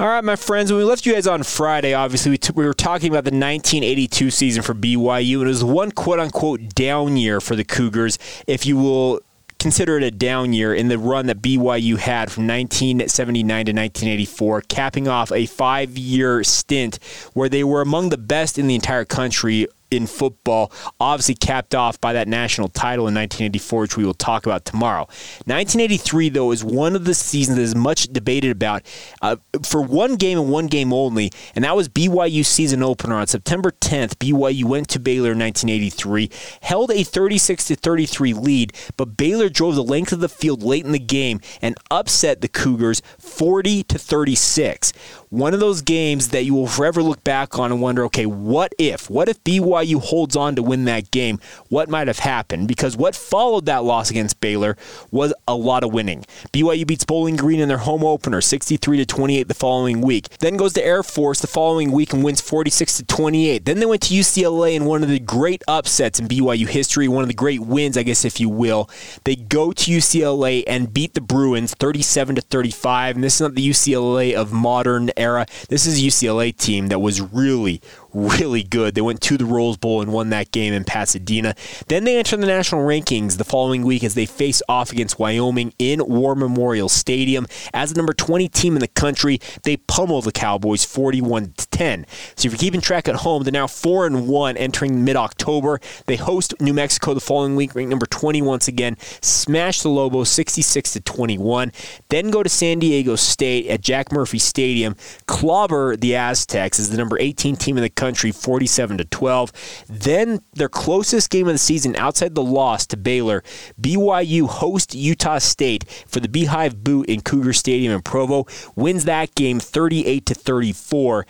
All 0.00 0.06
right, 0.06 0.22
my 0.22 0.36
friends, 0.36 0.70
when 0.70 0.78
we 0.78 0.84
left 0.84 1.06
you 1.06 1.14
guys 1.14 1.26
on 1.26 1.42
Friday, 1.42 1.92
obviously 1.92 2.30
we, 2.30 2.38
t- 2.38 2.52
we 2.54 2.64
were 2.64 2.72
talking 2.72 3.08
about 3.08 3.24
the 3.24 3.32
1982 3.32 4.30
season 4.30 4.62
for 4.62 4.72
BYU, 4.72 5.38
and 5.38 5.46
it 5.46 5.48
was 5.48 5.64
one 5.64 5.90
quote 5.90 6.20
unquote 6.20 6.72
down 6.76 7.16
year 7.16 7.40
for 7.40 7.56
the 7.56 7.64
Cougars, 7.64 8.16
if 8.46 8.64
you 8.64 8.76
will 8.76 9.18
consider 9.58 9.96
it 9.96 10.04
a 10.04 10.12
down 10.12 10.52
year 10.52 10.72
in 10.72 10.86
the 10.86 10.98
run 10.98 11.26
that 11.26 11.42
BYU 11.42 11.98
had 11.98 12.30
from 12.30 12.46
1979 12.46 13.44
to 13.48 13.72
1984, 13.72 14.60
capping 14.68 15.08
off 15.08 15.32
a 15.32 15.46
five 15.46 15.98
year 15.98 16.44
stint 16.44 17.00
where 17.34 17.48
they 17.48 17.64
were 17.64 17.80
among 17.80 18.10
the 18.10 18.18
best 18.18 18.56
in 18.56 18.68
the 18.68 18.76
entire 18.76 19.04
country 19.04 19.66
in 19.90 20.06
football, 20.06 20.72
obviously 21.00 21.34
capped 21.34 21.74
off 21.74 22.00
by 22.00 22.12
that 22.12 22.28
national 22.28 22.68
title 22.68 23.08
in 23.08 23.14
1984, 23.14 23.80
which 23.80 23.96
we 23.96 24.04
will 24.04 24.14
talk 24.14 24.46
about 24.46 24.64
tomorrow. 24.64 25.02
1983, 25.46 26.28
though, 26.30 26.52
is 26.52 26.64
one 26.64 26.94
of 26.94 27.04
the 27.04 27.14
seasons 27.14 27.56
that 27.56 27.62
is 27.62 27.74
much 27.74 28.08
debated 28.08 28.50
about 28.50 28.82
uh, 29.22 29.36
for 29.62 29.82
one 29.82 30.16
game 30.16 30.38
and 30.38 30.50
one 30.50 30.66
game 30.66 30.92
only, 30.92 31.30
and 31.54 31.64
that 31.64 31.76
was 31.76 31.88
BYU 31.88 32.44
season 32.44 32.82
opener 32.82 33.14
on 33.14 33.26
September 33.26 33.70
10th. 33.70 34.16
BYU 34.16 34.64
went 34.64 34.88
to 34.88 35.00
Baylor 35.00 35.32
in 35.32 35.38
1983, 35.38 36.30
held 36.62 36.90
a 36.90 37.02
36 37.02 37.64
to 37.66 37.76
33 37.76 38.34
lead, 38.34 38.72
but 38.96 39.16
Baylor 39.16 39.48
drove 39.48 39.74
the 39.74 39.82
length 39.82 40.12
of 40.12 40.20
the 40.20 40.28
field 40.28 40.62
late 40.62 40.84
in 40.84 40.92
the 40.92 40.98
game 40.98 41.40
and 41.62 41.76
upset 41.90 42.40
the 42.40 42.48
Cougars 42.48 43.02
40 43.18 43.82
to 43.84 43.98
36 43.98 44.92
one 45.30 45.52
of 45.52 45.60
those 45.60 45.82
games 45.82 46.28
that 46.28 46.44
you 46.44 46.54
will 46.54 46.66
forever 46.66 47.02
look 47.02 47.22
back 47.22 47.58
on 47.58 47.70
and 47.70 47.80
wonder, 47.80 48.04
okay, 48.04 48.26
what 48.26 48.72
if? 48.78 49.10
What 49.10 49.28
if 49.28 49.42
BYU 49.44 50.00
holds 50.00 50.36
on 50.36 50.56
to 50.56 50.62
win 50.62 50.84
that 50.86 51.10
game? 51.10 51.38
What 51.68 51.88
might 51.88 52.06
have 52.08 52.20
happened? 52.20 52.68
Because 52.68 52.96
what 52.96 53.14
followed 53.14 53.66
that 53.66 53.84
loss 53.84 54.10
against 54.10 54.40
Baylor 54.40 54.76
was 55.10 55.34
a 55.46 55.54
lot 55.54 55.84
of 55.84 55.92
winning. 55.92 56.24
BYU 56.52 56.86
beats 56.86 57.04
Bowling 57.04 57.36
Green 57.36 57.60
in 57.60 57.68
their 57.68 57.78
home 57.78 58.04
opener, 58.04 58.40
63 58.40 58.98
to 58.98 59.06
28 59.06 59.48
the 59.48 59.54
following 59.54 60.00
week. 60.00 60.28
Then 60.38 60.56
goes 60.56 60.72
to 60.74 60.84
Air 60.84 61.02
Force 61.02 61.40
the 61.40 61.46
following 61.46 61.92
week 61.92 62.12
and 62.12 62.24
wins 62.24 62.40
46 62.40 62.96
to 62.98 63.04
28. 63.04 63.64
Then 63.64 63.80
they 63.80 63.86
went 63.86 64.02
to 64.02 64.14
UCLA 64.14 64.74
in 64.74 64.86
one 64.86 65.02
of 65.02 65.08
the 65.08 65.20
great 65.20 65.62
upsets 65.68 66.18
in 66.18 66.28
BYU 66.28 66.66
history, 66.66 67.08
one 67.08 67.22
of 67.22 67.28
the 67.28 67.34
great 67.34 67.60
wins, 67.60 67.98
I 67.98 68.02
guess, 68.02 68.24
if 68.24 68.40
you 68.40 68.48
will. 68.48 68.88
They 69.24 69.36
go 69.36 69.72
to 69.72 69.90
UCLA 69.90 70.64
and 70.66 70.92
beat 70.92 71.14
the 71.14 71.20
Bruins 71.20 71.74
37 71.74 72.36
to 72.36 72.40
35. 72.40 73.16
And 73.16 73.24
this 73.24 73.34
is 73.34 73.40
not 73.40 73.54
the 73.54 73.68
UCLA 73.68 74.34
of 74.34 74.52
modern 74.52 75.10
era. 75.18 75.46
This 75.68 75.86
is 75.86 75.98
a 75.98 76.06
UCLA 76.06 76.56
team 76.56 76.88
that 76.88 77.00
was 77.00 77.20
really, 77.20 77.80
really 78.12 78.62
good. 78.62 78.94
They 78.94 79.00
went 79.00 79.20
to 79.22 79.36
the 79.36 79.44
Rose 79.44 79.76
Bowl 79.76 80.00
and 80.00 80.12
won 80.12 80.30
that 80.30 80.50
game 80.50 80.72
in 80.72 80.84
Pasadena. 80.84 81.54
Then 81.88 82.04
they 82.04 82.18
enter 82.18 82.36
the 82.36 82.46
national 82.46 82.82
rankings 82.82 83.36
the 83.36 83.44
following 83.44 83.82
week 83.82 84.04
as 84.04 84.14
they 84.14 84.26
face 84.26 84.62
off 84.68 84.92
against 84.92 85.18
Wyoming 85.18 85.72
in 85.78 86.04
War 86.06 86.34
Memorial 86.34 86.88
Stadium. 86.88 87.46
As 87.74 87.92
the 87.92 87.96
number 87.96 88.12
20 88.12 88.48
team 88.48 88.74
in 88.74 88.80
the 88.80 88.88
country, 88.88 89.40
they 89.64 89.76
pummel 89.76 90.22
the 90.22 90.32
Cowboys 90.32 90.84
41 90.84 91.52
to 91.56 91.66
10. 91.68 92.06
So 92.36 92.46
if 92.46 92.52
you're 92.52 92.58
keeping 92.58 92.80
track 92.80 93.08
at 93.08 93.16
home, 93.16 93.42
they're 93.42 93.52
now 93.52 93.66
4 93.66 94.06
and 94.06 94.28
1 94.28 94.56
entering 94.56 95.04
mid-October. 95.04 95.80
They 96.06 96.16
host 96.16 96.54
New 96.60 96.74
Mexico 96.74 97.14
the 97.14 97.20
following 97.20 97.56
week, 97.56 97.74
ranked 97.74 97.90
number 97.90 98.06
20 98.06 98.42
once 98.42 98.68
again, 98.68 98.96
smash 99.20 99.82
the 99.82 99.88
Lobos 99.88 100.30
66 100.30 100.92
to 100.94 101.00
21. 101.00 101.72
Then 102.08 102.30
go 102.30 102.42
to 102.42 102.48
San 102.48 102.78
Diego 102.78 103.16
State 103.16 103.66
at 103.68 103.80
Jack 103.80 104.12
Murphy 104.12 104.38
Stadium, 104.38 104.96
clobber 105.26 105.96
the 105.96 106.14
Aztecs 106.14 106.78
as 106.78 106.90
the 106.90 106.96
number 106.96 107.18
18 107.20 107.56
team 107.56 107.76
in 107.76 107.82
the 107.82 107.90
country 107.98 108.30
47 108.30 108.98
to 108.98 109.04
12. 109.04 109.84
Then 109.88 110.40
their 110.54 110.68
closest 110.68 111.30
game 111.30 111.48
of 111.48 111.54
the 111.54 111.58
season 111.58 111.96
outside 111.96 112.36
the 112.36 112.42
loss 112.44 112.86
to 112.86 112.96
Baylor, 112.96 113.42
BYU 113.78 114.48
host 114.48 114.94
Utah 114.94 115.38
State 115.38 115.84
for 116.06 116.20
the 116.20 116.28
Beehive 116.28 116.84
Boot 116.84 117.08
in 117.08 117.20
Cougar 117.20 117.52
Stadium 117.52 117.92
in 117.92 118.02
Provo, 118.02 118.46
wins 118.76 119.04
that 119.04 119.34
game 119.34 119.58
38 119.58 120.24
to 120.26 120.34
34 120.34 121.26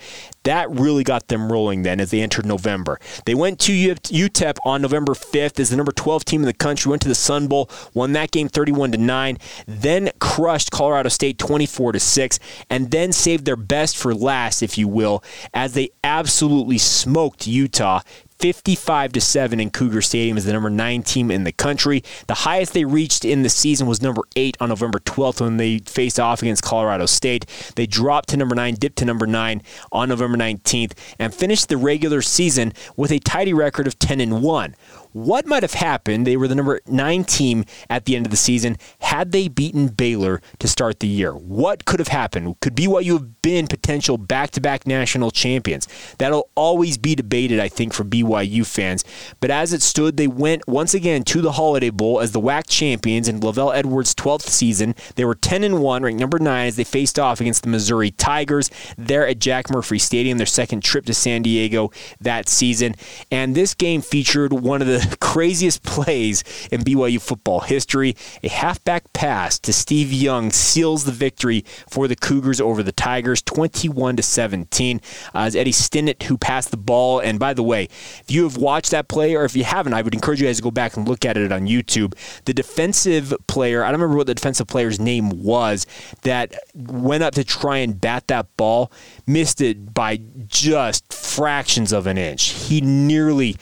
that 0.49 0.69
really 0.71 1.03
got 1.03 1.27
them 1.27 1.51
rolling 1.51 1.83
then 1.83 1.99
as 1.99 2.09
they 2.09 2.21
entered 2.21 2.43
November. 2.45 2.99
They 3.25 3.35
went 3.35 3.59
to 3.59 3.71
UTEP 3.71 4.57
on 4.65 4.81
November 4.81 5.13
5th 5.13 5.59
as 5.59 5.69
the 5.69 5.77
number 5.77 5.91
12 5.91 6.25
team 6.25 6.41
in 6.41 6.47
the 6.47 6.53
country, 6.53 6.89
went 6.89 7.03
to 7.03 7.07
the 7.07 7.13
Sun 7.13 7.47
Bowl, 7.47 7.69
won 7.93 8.13
that 8.13 8.31
game 8.31 8.49
31 8.49 8.91
to 8.93 8.97
9, 8.97 9.37
then 9.67 10.09
crushed 10.19 10.71
Colorado 10.71 11.09
State 11.09 11.37
24 11.37 11.91
to 11.91 11.99
6, 11.99 12.39
and 12.69 12.89
then 12.89 13.11
saved 13.11 13.45
their 13.45 13.55
best 13.55 13.95
for 13.95 14.15
last, 14.15 14.63
if 14.63 14.75
you 14.75 14.87
will, 14.87 15.23
as 15.53 15.73
they 15.73 15.89
absolutely 16.03 16.79
smoked 16.79 17.45
Utah 17.45 18.01
55 18.39 19.11
to 19.11 19.21
7 19.21 19.59
in 19.59 19.69
Cougar 19.69 20.01
Stadium 20.01 20.37
as 20.37 20.45
the 20.45 20.53
number 20.53 20.69
9 20.69 21.03
team 21.03 21.29
in 21.29 21.43
the 21.43 21.51
country. 21.51 22.03
The 22.27 22.33
highest 22.33 22.73
they 22.73 22.85
reached 22.85 23.25
in 23.25 23.43
the 23.43 23.49
season 23.49 23.85
was 23.85 24.01
number 24.01 24.21
8 24.37 24.55
on 24.61 24.69
November 24.69 24.99
12th 24.99 25.41
when 25.41 25.57
they 25.57 25.79
faced 25.79 26.19
off 26.19 26.41
against 26.41 26.63
Colorado 26.63 27.05
State. 27.05 27.45
They 27.75 27.85
dropped 27.85 28.29
to 28.29 28.37
number 28.37 28.55
9, 28.55 28.75
dipped 28.75 28.97
to 28.99 29.05
number 29.05 29.27
9 29.27 29.61
on 29.91 30.09
November 30.09 30.37
19th 30.37 30.93
and 31.19 31.33
finished 31.33 31.67
the 31.67 31.75
regular 31.75 32.21
season 32.21 32.71
with 32.95 33.11
a 33.11 33.19
tidy 33.19 33.53
record 33.53 33.87
of 33.87 33.99
10 33.99 34.21
and 34.21 34.41
1 34.41 34.75
what 35.11 35.45
might 35.45 35.63
have 35.63 35.73
happened. 35.73 36.27
They 36.27 36.37
were 36.37 36.47
the 36.47 36.55
number 36.55 36.81
nine 36.87 37.23
team 37.23 37.65
at 37.89 38.05
the 38.05 38.15
end 38.15 38.25
of 38.25 38.31
the 38.31 38.37
season. 38.37 38.77
Had 38.99 39.31
they 39.31 39.47
beaten 39.47 39.87
Baylor 39.87 40.41
to 40.59 40.67
start 40.67 40.99
the 40.99 41.07
year, 41.07 41.33
what 41.33 41.85
could 41.85 41.99
have 41.99 42.09
happened? 42.09 42.59
Could 42.61 42.75
BYU 42.75 43.13
have 43.13 43.41
been 43.41 43.67
potential 43.67 44.17
back 44.17 44.51
to 44.51 44.61
back 44.61 44.85
national 44.85 45.31
champions? 45.31 45.87
That'll 46.17 46.49
always 46.55 46.97
be 46.97 47.15
debated, 47.15 47.59
I 47.59 47.69
think, 47.69 47.93
for 47.93 48.03
BYU 48.03 48.65
fans. 48.65 49.03
But 49.39 49.51
as 49.51 49.73
it 49.73 49.81
stood, 49.81 50.17
they 50.17 50.27
went 50.27 50.67
once 50.67 50.93
again 50.93 51.23
to 51.23 51.41
the 51.41 51.53
Holiday 51.53 51.89
Bowl 51.89 52.19
as 52.19 52.31
the 52.31 52.41
WAC 52.41 52.67
champions 52.67 53.27
in 53.27 53.39
LaVell 53.39 53.75
Edwards' 53.75 54.13
12th 54.15 54.47
season. 54.47 54.95
They 55.15 55.25
were 55.25 55.35
10 55.35 55.63
and 55.63 55.81
1, 55.81 56.03
ranked 56.03 56.19
number 56.19 56.39
9 56.39 56.67
as 56.67 56.75
they 56.75 56.83
faced 56.83 57.17
off 57.17 57.41
against 57.41 57.63
the 57.63 57.69
Missouri 57.69 58.11
Tigers 58.11 58.69
there 58.97 59.27
at 59.27 59.39
Jack 59.39 59.69
Murphy 59.69 59.99
Stadium, 59.99 60.37
their 60.37 60.47
second 60.47 60.83
trip 60.83 61.05
to 61.05 61.13
San 61.13 61.41
Diego 61.41 61.91
that 62.19 62.47
season. 62.49 62.95
And 63.31 63.55
this 63.55 63.73
game 63.73 64.01
featured 64.01 64.53
one 64.53 64.81
of 64.81 64.87
the 64.87 64.98
craziest 65.19 65.83
plays 65.83 66.43
in 66.71 66.81
BYU 66.81 67.21
football 67.21 67.61
history. 67.61 68.15
A 68.43 68.49
halfback 68.49 69.11
pass 69.13 69.59
to 69.59 69.73
Steve 69.73 70.11
Young 70.11 70.51
seals 70.51 71.05
the 71.05 71.11
victory 71.11 71.63
for 71.87 72.07
the 72.07 72.15
Cougars 72.15 72.59
over 72.59 72.83
the 72.83 72.91
Tigers, 72.91 73.41
21 73.41 74.17
to 74.17 74.23
17. 74.23 75.01
Uh, 75.33 75.45
it's 75.47 75.55
Eddie 75.55 75.71
Stinnett 75.71 76.23
who 76.23 76.37
passed 76.37 76.71
the 76.71 76.77
ball. 76.77 77.19
And 77.19 77.39
by 77.39 77.53
the 77.53 77.63
way, 77.63 77.83
if 77.83 78.25
you 78.27 78.43
have 78.43 78.57
watched 78.57 78.91
that 78.91 79.07
play, 79.07 79.35
or 79.35 79.45
if 79.45 79.55
you 79.55 79.63
haven't, 79.63 79.93
I 79.93 80.01
would 80.01 80.13
encourage 80.13 80.41
you 80.41 80.47
guys 80.47 80.57
to 80.57 80.63
go 80.63 80.71
back 80.71 80.97
and 80.97 81.07
look 81.07 81.25
at 81.25 81.37
it 81.37 81.51
on 81.51 81.67
YouTube. 81.67 82.15
The 82.45 82.53
defensive 82.53 83.33
player, 83.47 83.83
I 83.83 83.91
don't 83.91 83.99
remember 83.99 84.17
what 84.17 84.27
the 84.27 84.35
defensive 84.35 84.67
player's 84.67 84.99
name 84.99 85.43
was, 85.43 85.85
that 86.23 86.53
went 86.73 87.23
up 87.23 87.35
to 87.35 87.43
try 87.43 87.77
and 87.77 87.99
bat 87.99 88.27
that 88.27 88.55
ball, 88.57 88.91
missed 89.27 89.61
it 89.61 89.93
by 89.93 90.19
just 90.47 91.11
fractions 91.13 91.93
of 91.93 92.07
an 92.07 92.17
inch. 92.17 92.49
He 92.49 92.81
nearly 92.81 93.55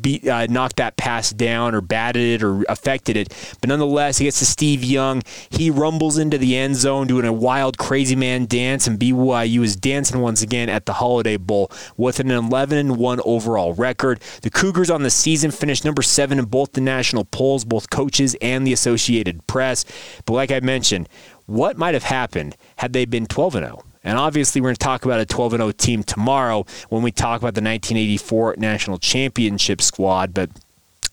beat, 0.00 0.26
uh, 0.26 0.46
knocked 0.46 0.76
that 0.76 0.96
pass 0.96 1.30
down 1.30 1.74
or 1.74 1.80
batted 1.80 2.22
it 2.22 2.42
or 2.42 2.64
affected 2.68 3.16
it. 3.16 3.28
But 3.60 3.68
nonetheless, 3.68 4.18
he 4.18 4.24
gets 4.24 4.38
to 4.40 4.46
Steve 4.46 4.84
Young. 4.84 5.22
He 5.50 5.70
rumbles 5.70 6.18
into 6.18 6.38
the 6.38 6.56
end 6.56 6.76
zone 6.76 7.06
doing 7.06 7.24
a 7.24 7.32
wild, 7.32 7.78
crazy 7.78 8.16
man 8.16 8.46
dance, 8.46 8.86
and 8.86 8.98
BYU 8.98 9.62
is 9.62 9.76
dancing 9.76 10.20
once 10.20 10.42
again 10.42 10.68
at 10.68 10.86
the 10.86 10.94
Holiday 10.94 11.36
Bowl 11.36 11.70
with 11.96 12.20
an 12.20 12.30
11 12.30 12.96
1 12.96 13.20
overall 13.24 13.74
record. 13.74 14.20
The 14.42 14.50
Cougars 14.50 14.90
on 14.90 15.02
the 15.02 15.10
season 15.10 15.50
finished 15.50 15.84
number 15.84 16.02
seven 16.02 16.38
in 16.38 16.46
both 16.46 16.72
the 16.72 16.80
national 16.80 17.24
polls, 17.24 17.64
both 17.64 17.90
coaches 17.90 18.36
and 18.40 18.66
the 18.66 18.72
Associated 18.72 19.46
Press. 19.46 19.84
But 20.24 20.34
like 20.34 20.50
I 20.50 20.60
mentioned, 20.60 21.08
what 21.46 21.78
might 21.78 21.94
have 21.94 22.04
happened 22.04 22.56
had 22.76 22.92
they 22.92 23.04
been 23.04 23.26
12 23.26 23.52
0? 23.54 23.85
And 24.06 24.16
obviously, 24.16 24.60
we're 24.60 24.68
going 24.68 24.76
to 24.76 24.84
talk 24.84 25.04
about 25.04 25.20
a 25.20 25.26
12 25.26 25.52
0 25.52 25.72
team 25.72 26.02
tomorrow 26.02 26.64
when 26.88 27.02
we 27.02 27.10
talk 27.10 27.40
about 27.40 27.54
the 27.54 27.60
1984 27.60 28.54
national 28.56 28.98
championship 28.98 29.82
squad. 29.82 30.32
But 30.32 30.50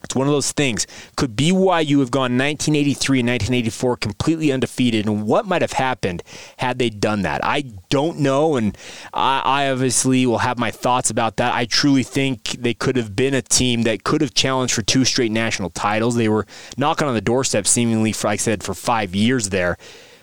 it's 0.03 0.15
one 0.15 0.27
of 0.27 0.33
those 0.33 0.51
things. 0.51 0.85
Could 1.15 1.35
BYU 1.35 1.99
have 1.99 2.11
gone 2.11 2.37
1983 2.37 3.21
and 3.21 3.29
1984 3.29 3.97
completely 3.97 4.51
undefeated? 4.51 5.07
And 5.07 5.25
what 5.25 5.47
might 5.47 5.61
have 5.61 5.73
happened 5.73 6.21
had 6.57 6.77
they 6.77 6.89
done 6.89 7.21
that? 7.21 7.43
I 7.43 7.61
don't 7.89 8.19
know. 8.19 8.57
And 8.57 8.77
I, 9.13 9.41
I, 9.43 9.69
obviously 9.69 10.25
will 10.25 10.39
have 10.39 10.59
my 10.59 10.71
thoughts 10.71 11.09
about 11.09 11.37
that. 11.37 11.53
I 11.53 11.65
truly 11.65 12.03
think 12.03 12.49
they 12.51 12.73
could 12.73 12.97
have 12.97 13.15
been 13.15 13.33
a 13.33 13.41
team 13.41 13.83
that 13.83 14.03
could 14.03 14.21
have 14.21 14.33
challenged 14.33 14.73
for 14.73 14.81
two 14.81 15.05
straight 15.05 15.31
national 15.31 15.69
titles. 15.69 16.15
They 16.15 16.29
were 16.29 16.45
knocking 16.77 17.07
on 17.07 17.13
the 17.13 17.21
doorstep, 17.21 17.65
seemingly, 17.65 18.11
for, 18.11 18.27
like 18.27 18.39
I 18.39 18.43
said, 18.43 18.61
for 18.61 18.73
five 18.73 19.15
years 19.15 19.49
there. 19.49 19.77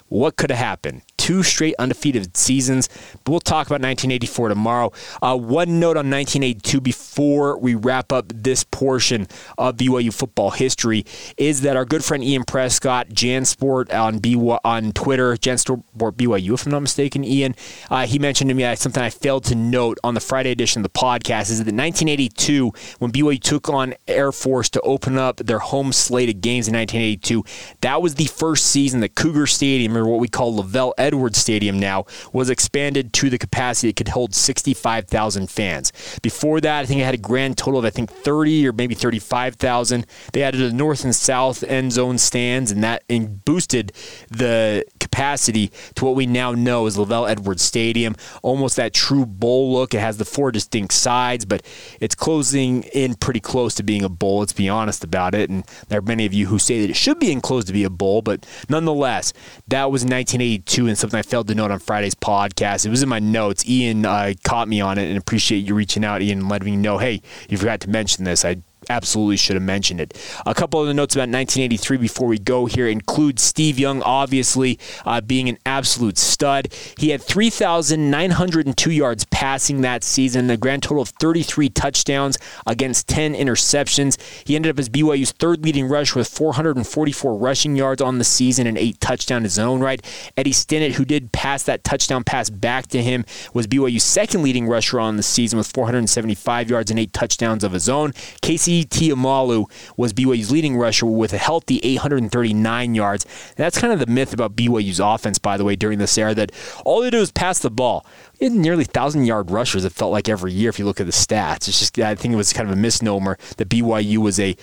What 0.09 0.37
could 0.37 0.51
have 0.51 0.59
happened? 0.59 1.03
Two 1.21 1.43
straight 1.43 1.75
undefeated 1.79 2.35
seasons. 2.35 2.89
But 3.25 3.31
we'll 3.31 3.41
talk 3.41 3.67
about 3.67 3.83
1984 3.83 4.49
tomorrow. 4.49 4.91
Uh, 5.21 5.37
one 5.37 5.79
note 5.79 5.99
on 5.99 6.11
1982 6.11 6.81
before 6.81 7.59
we 7.59 7.75
wrap 7.75 8.11
up 8.11 8.33
this 8.35 8.65
portion 8.65 9.27
of 9.59 9.77
BYU 9.77 10.15
football 10.15 10.51
history 10.51 11.05
is 11.37 11.61
that 11.61 11.77
our 11.77 11.85
good 11.85 12.03
friend 12.03 12.25
Ian 12.25 12.45
Prescott, 12.45 13.11
JanSport 13.11 13.93
on 13.93 14.19
BY, 14.19 14.59
on 14.65 14.93
Twitter, 14.93 15.37
JanSport 15.37 15.85
BYU, 15.97 16.55
if 16.55 16.65
I'm 16.65 16.73
not 16.73 16.81
mistaken, 16.81 17.23
Ian, 17.23 17.55
uh, 17.91 18.07
he 18.07 18.19
mentioned 18.19 18.49
to 18.49 18.55
me 18.55 18.65
uh, 18.65 18.75
something 18.75 19.03
I 19.03 19.11
failed 19.11 19.45
to 19.45 19.55
note 19.55 19.99
on 20.03 20.15
the 20.15 20.21
Friday 20.21 20.51
edition 20.51 20.81
of 20.81 20.91
the 20.91 20.99
podcast 20.99 21.51
is 21.51 21.59
that 21.59 21.67
1982, 21.67 22.73
when 22.99 23.13
BYU 23.13 23.39
took 23.39 23.69
on 23.69 23.93
Air 24.09 24.33
Force 24.33 24.71
to 24.71 24.81
open 24.81 25.19
up 25.19 25.37
their 25.37 25.59
home 25.59 25.93
slate 25.93 26.31
of 26.31 26.41
games 26.41 26.67
in 26.67 26.75
1982, 26.75 27.45
that 27.83 28.01
was 28.01 28.15
the 28.15 28.25
first 28.25 28.67
season 28.69 29.01
that 29.01 29.15
Cougar 29.15 29.47
Stadium, 29.47 29.97
or 29.97 30.07
what 30.07 30.21
we 30.21 30.29
call 30.29 30.63
LaVell 30.63 30.93
Stadium 31.37 31.79
now, 31.79 32.07
was 32.33 32.51
expanded 32.51 33.13
to 33.15 33.31
the 33.31 33.39
capacity 33.39 33.89
it 33.89 33.97
could 33.97 34.09
hold 34.09 34.35
65,000 34.35 35.51
fans. 35.51 35.93
Before 36.23 36.61
that, 36.61 36.81
I 36.81 36.87
think 36.87 37.01
it 37.01 37.05
had 37.05 37.15
a 37.15 37.19
grand 37.19 37.59
total 37.59 37.79
of 37.79 37.85
I 37.85 37.91
think 37.91 38.11
30 38.11 38.69
or 38.69 38.73
maybe 38.73 38.95
35,000. 38.95 40.07
They 40.33 40.43
added 40.43 40.61
the 40.61 40.73
north 40.73 41.05
and 41.05 41.15
south 41.15 41.63
end 41.65 41.93
zone 41.93 42.19
stands, 42.19 42.71
and 42.71 42.83
that 42.85 43.05
and 43.09 43.45
boosted 43.45 43.93
the 44.31 44.85
capacity 44.99 45.73
to 45.95 46.05
what 46.05 46.15
we 46.15 46.27
now 46.27 46.53
know 46.53 46.87
as 46.87 46.97
LaVell 46.97 47.29
Edwards 47.29 47.63
Stadium. 47.63 48.15
Almost 48.43 48.77
that 48.77 48.95
true 48.95 49.27
bowl 49.27 49.73
look. 49.73 49.95
It 49.95 50.01
has 50.01 50.19
the 50.19 50.25
four 50.25 50.53
distinct 50.53 50.95
sides, 50.95 51.45
but 51.45 51.65
it's 52.01 52.15
closing 52.15 52.85
in 52.85 53.15
pretty 53.15 53.41
close 53.41 53.75
to 53.77 53.83
being 53.83 54.05
a 54.05 54.09
bowl. 54.09 54.41
Let's 54.41 54.53
be 54.53 54.69
honest 54.69 55.05
about 55.05 55.35
it. 55.35 55.51
And 55.51 55.65
there 55.89 55.99
are 55.99 56.03
many 56.03 56.27
of 56.27 56.33
you 56.33 56.47
who 56.47 56.59
say 56.59 56.81
that 56.81 56.91
it 56.91 56.97
should 56.97 57.19
be 57.19 57.33
enclosed 57.33 57.67
to 57.67 57.73
be 57.73 57.85
a 57.85 57.91
bowl, 57.91 58.23
but 58.23 58.47
nonetheless, 58.69 59.33
that 59.69 59.91
was 59.91 60.03
1982 60.03 60.87
and 60.87 60.99
something 61.01 61.19
I 61.19 61.23
failed 61.23 61.49
to 61.49 61.55
note 61.55 61.71
on 61.71 61.79
Friday's 61.79 62.15
podcast. 62.15 62.87
It 62.87 62.91
was 62.91 63.03
in 63.03 63.09
my 63.09 63.19
notes. 63.19 63.67
Ian 63.69 64.05
uh, 64.05 64.35
caught 64.45 64.69
me 64.69 64.81
on 64.81 64.99
it 64.99 65.09
and 65.09 65.17
appreciate 65.17 65.67
you 65.67 65.75
reaching 65.75 66.05
out, 66.05 66.23
Ian, 66.23 66.41
and 66.41 66.49
letting 66.49 66.67
me 66.67 66.77
know, 66.77 66.99
hey, 66.99 67.23
you 67.49 67.59
forgot 67.59 67.81
to 67.81 67.91
mention 67.91 68.25
this. 68.25 68.45
I 68.45 68.63
absolutely 68.91 69.37
should 69.37 69.57
have 69.57 69.63
mentioned 69.63 70.01
it. 70.01 70.19
A 70.45 70.55
couple 70.55 70.81
of 70.81 70.87
the 70.87 70.95
notes 70.95 71.15
about 71.15 71.23
1983 71.23 71.97
before 71.97 72.27
we 72.27 72.39
go 72.39 72.67
here 72.67 72.89
include 72.89 73.39
Steve 73.39 73.79
Young, 73.79 74.03
obviously 74.03 74.79
uh, 75.07 75.21
being 75.21 75.49
an 75.49 75.59
absolute 75.65 76.19
stud. 76.19 76.75
He 76.99 77.11
had 77.11 77.23
3,902 77.23 78.91
yards 78.91 79.25
passing 79.31 79.81
that 79.83 80.05
season, 80.05 80.51
a 80.51 80.57
grand 80.57 80.83
total 80.83 81.03
of 81.03 81.11
33 81.21 81.69
touchdowns 81.71 82.37
against 82.67 83.09
10 83.09 83.35
interceptions. 83.35 84.21
He 84.47 84.57
ended 84.57 84.71
up 84.71 84.79
as 84.79 84.89
BYU's 84.89 85.33
third 85.33 85.65
leading 85.65 85.87
rush 85.87 86.15
with 86.15 86.29
444 86.29 87.37
rushing 87.37 87.77
yards 87.77 88.03
on 88.03 88.19
the 88.19 88.25
season 88.25 88.67
and 88.67 88.77
eight 88.77 89.01
touchdowns 89.01 89.45
his 89.45 89.59
own 89.59 89.81
right. 89.81 90.05
Eddie 90.37 90.53
Stinnett, 90.53 90.93
who 90.93 91.05
did 91.05 91.33
pass 91.33 91.63
that 91.63 91.85
touchdown 91.85 92.25
pass 92.25 92.51
back 92.51 92.89
to 92.89 93.03
him, 93.03 93.25
was 93.55 93.67
BYU's 93.67 94.03
second 94.03 94.43
leading 94.43 94.67
rusher 94.67 94.99
on 94.99 95.17
the 95.17 95.23
season 95.23 95.57
with 95.59 95.69
475 95.69 96.71
yards 96.71 96.91
and 96.91 96.99
eight 96.99 97.13
touchdowns 97.13 97.63
of 97.63 97.73
his 97.73 97.89
own. 97.89 98.13
Casey 98.43 98.80
Tiumalu 98.85 99.71
was 99.97 100.13
BYU's 100.13 100.51
leading 100.51 100.77
rusher 100.77 101.07
with 101.07 101.33
a 101.33 101.39
healthy 101.39 101.79
839 101.83 102.95
yards. 102.95 103.27
That's 103.57 103.79
kind 103.79 103.93
of 103.93 103.99
the 103.99 104.07
myth 104.07 104.33
about 104.33 104.57
BYU's 104.57 105.01
offense, 105.01 105.39
by 105.39 105.57
the 105.57 105.65
way, 105.65 105.77
during 105.77 105.99
this 105.99 106.17
era, 106.19 106.35
that 106.35 106.53
all 106.85 107.01
they 107.01 107.11
do 107.11 107.21
is 107.21 107.31
pass 107.31 107.59
the 107.59 107.71
ball. 107.71 108.07
Nearly 108.41 108.85
1,000 108.85 109.25
yard 109.25 109.51
rushers, 109.51 109.85
it 109.85 109.93
felt 109.93 110.13
like 110.13 110.29
every 110.29 110.53
year 110.53 110.71
if 110.71 110.79
you 110.79 110.85
look 110.85 111.01
at 111.01 111.07
the 111.07 111.13
stats. 111.13 111.69
It's 111.69 111.79
just, 111.79 111.99
I 111.99 112.15
think 112.15 112.33
it 112.33 112.37
was 112.37 112.53
kind 112.53 112.69
of 112.69 112.77
a 112.77 112.81
misnomer 112.81 113.39
that 113.57 113.69
BYU 113.69 114.19
was 114.19 114.41
a 114.41 114.57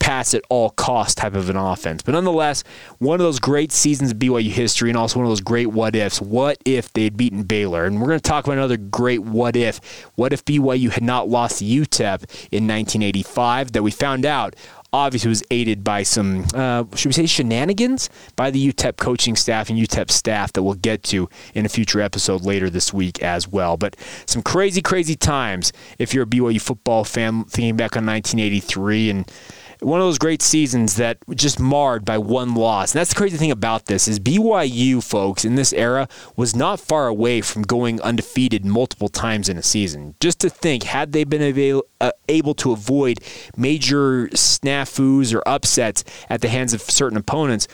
pass 0.00 0.34
at 0.34 0.42
all 0.48 0.70
cost 0.70 1.18
type 1.18 1.34
of 1.34 1.48
an 1.48 1.56
offense. 1.56 2.02
But 2.02 2.12
nonetheless, 2.12 2.64
one 2.98 3.20
of 3.20 3.24
those 3.24 3.38
great 3.38 3.70
seasons 3.70 4.10
of 4.10 4.18
BYU 4.18 4.50
history 4.50 4.90
and 4.90 4.98
also 4.98 5.20
one 5.20 5.26
of 5.26 5.30
those 5.30 5.40
great 5.40 5.68
what 5.68 5.94
ifs. 5.94 6.20
What 6.20 6.58
if 6.64 6.92
they'd 6.92 7.16
beaten 7.16 7.44
Baylor? 7.44 7.84
And 7.84 8.00
we're 8.00 8.08
going 8.08 8.18
to 8.18 8.28
talk 8.28 8.44
about 8.44 8.58
another 8.58 8.76
great 8.76 9.20
what 9.20 9.54
if. 9.54 9.78
What 10.16 10.32
if 10.32 10.44
BYU 10.44 10.90
had 10.90 11.04
not 11.04 11.28
lost 11.28 11.58
to 11.58 11.64
UTEP 11.64 12.24
in 12.50 12.66
1985 12.66 13.72
that 13.72 13.82
we 13.82 13.92
found 13.92 14.26
out 14.26 14.56
obviously 14.92 15.28
was 15.28 15.42
aided 15.50 15.84
by 15.84 16.02
some, 16.02 16.44
uh, 16.54 16.84
should 16.94 17.10
we 17.10 17.12
say, 17.12 17.26
shenanigans 17.26 18.10
by 18.36 18.50
the 18.50 18.72
UTEP 18.72 18.96
coaching 18.96 19.36
staff 19.36 19.70
and 19.70 19.78
UTEP 19.78 20.10
staff 20.10 20.52
that 20.52 20.62
we'll 20.62 20.74
get 20.74 21.02
to 21.04 21.28
in 21.54 21.64
a 21.64 21.68
future 21.68 22.00
episode 22.00 22.42
later 22.42 22.68
this 22.68 22.92
week 22.92 23.22
as 23.22 23.46
well. 23.46 23.76
But 23.76 23.96
some 24.26 24.42
crazy, 24.42 24.82
crazy 24.82 25.14
times 25.14 25.72
if 25.98 26.12
you're 26.12 26.24
a 26.24 26.26
BYU 26.26 26.60
football 26.60 27.04
fan 27.04 27.44
thinking 27.44 27.76
back 27.76 27.96
on 27.96 28.04
1983 28.06 29.10
and 29.10 29.32
one 29.80 30.00
of 30.00 30.06
those 30.06 30.18
great 30.18 30.42
seasons 30.42 30.96
that 30.96 31.18
just 31.34 31.58
marred 31.58 32.04
by 32.04 32.18
one 32.18 32.54
loss. 32.54 32.92
And 32.92 33.00
that's 33.00 33.10
the 33.10 33.16
crazy 33.16 33.36
thing 33.36 33.50
about 33.50 33.86
this 33.86 34.08
is 34.08 34.20
BYU 34.20 35.02
folks 35.02 35.44
in 35.44 35.54
this 35.54 35.72
era 35.72 36.08
was 36.36 36.54
not 36.54 36.80
far 36.80 37.06
away 37.06 37.40
from 37.40 37.62
going 37.62 38.00
undefeated 38.02 38.64
multiple 38.64 39.08
times 39.08 39.48
in 39.48 39.56
a 39.56 39.62
season. 39.62 40.14
Just 40.20 40.40
to 40.40 40.50
think, 40.50 40.84
had 40.84 41.12
they 41.12 41.24
been 41.24 41.42
avail- 41.42 41.84
uh, 42.00 42.12
able 42.28 42.54
to 42.54 42.72
avoid 42.72 43.20
major 43.56 44.28
snafus 44.28 45.34
or 45.34 45.46
upsets 45.48 46.04
at 46.28 46.40
the 46.40 46.48
hands 46.48 46.74
of 46.74 46.82
certain 46.82 47.18
opponents, 47.18 47.66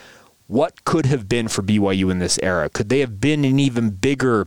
what 0.47 0.85
could 0.85 1.07
have 1.07 1.29
been 1.29 1.49
for 1.49 1.63
BYU 1.63 2.11
in 2.11 2.21
this 2.21 2.39
era? 2.43 2.69
Could 2.69 2.89
they 2.89 3.01
have 3.01 3.21
been 3.21 3.45
an 3.45 3.59
even 3.59 3.91
bigger 3.91 4.47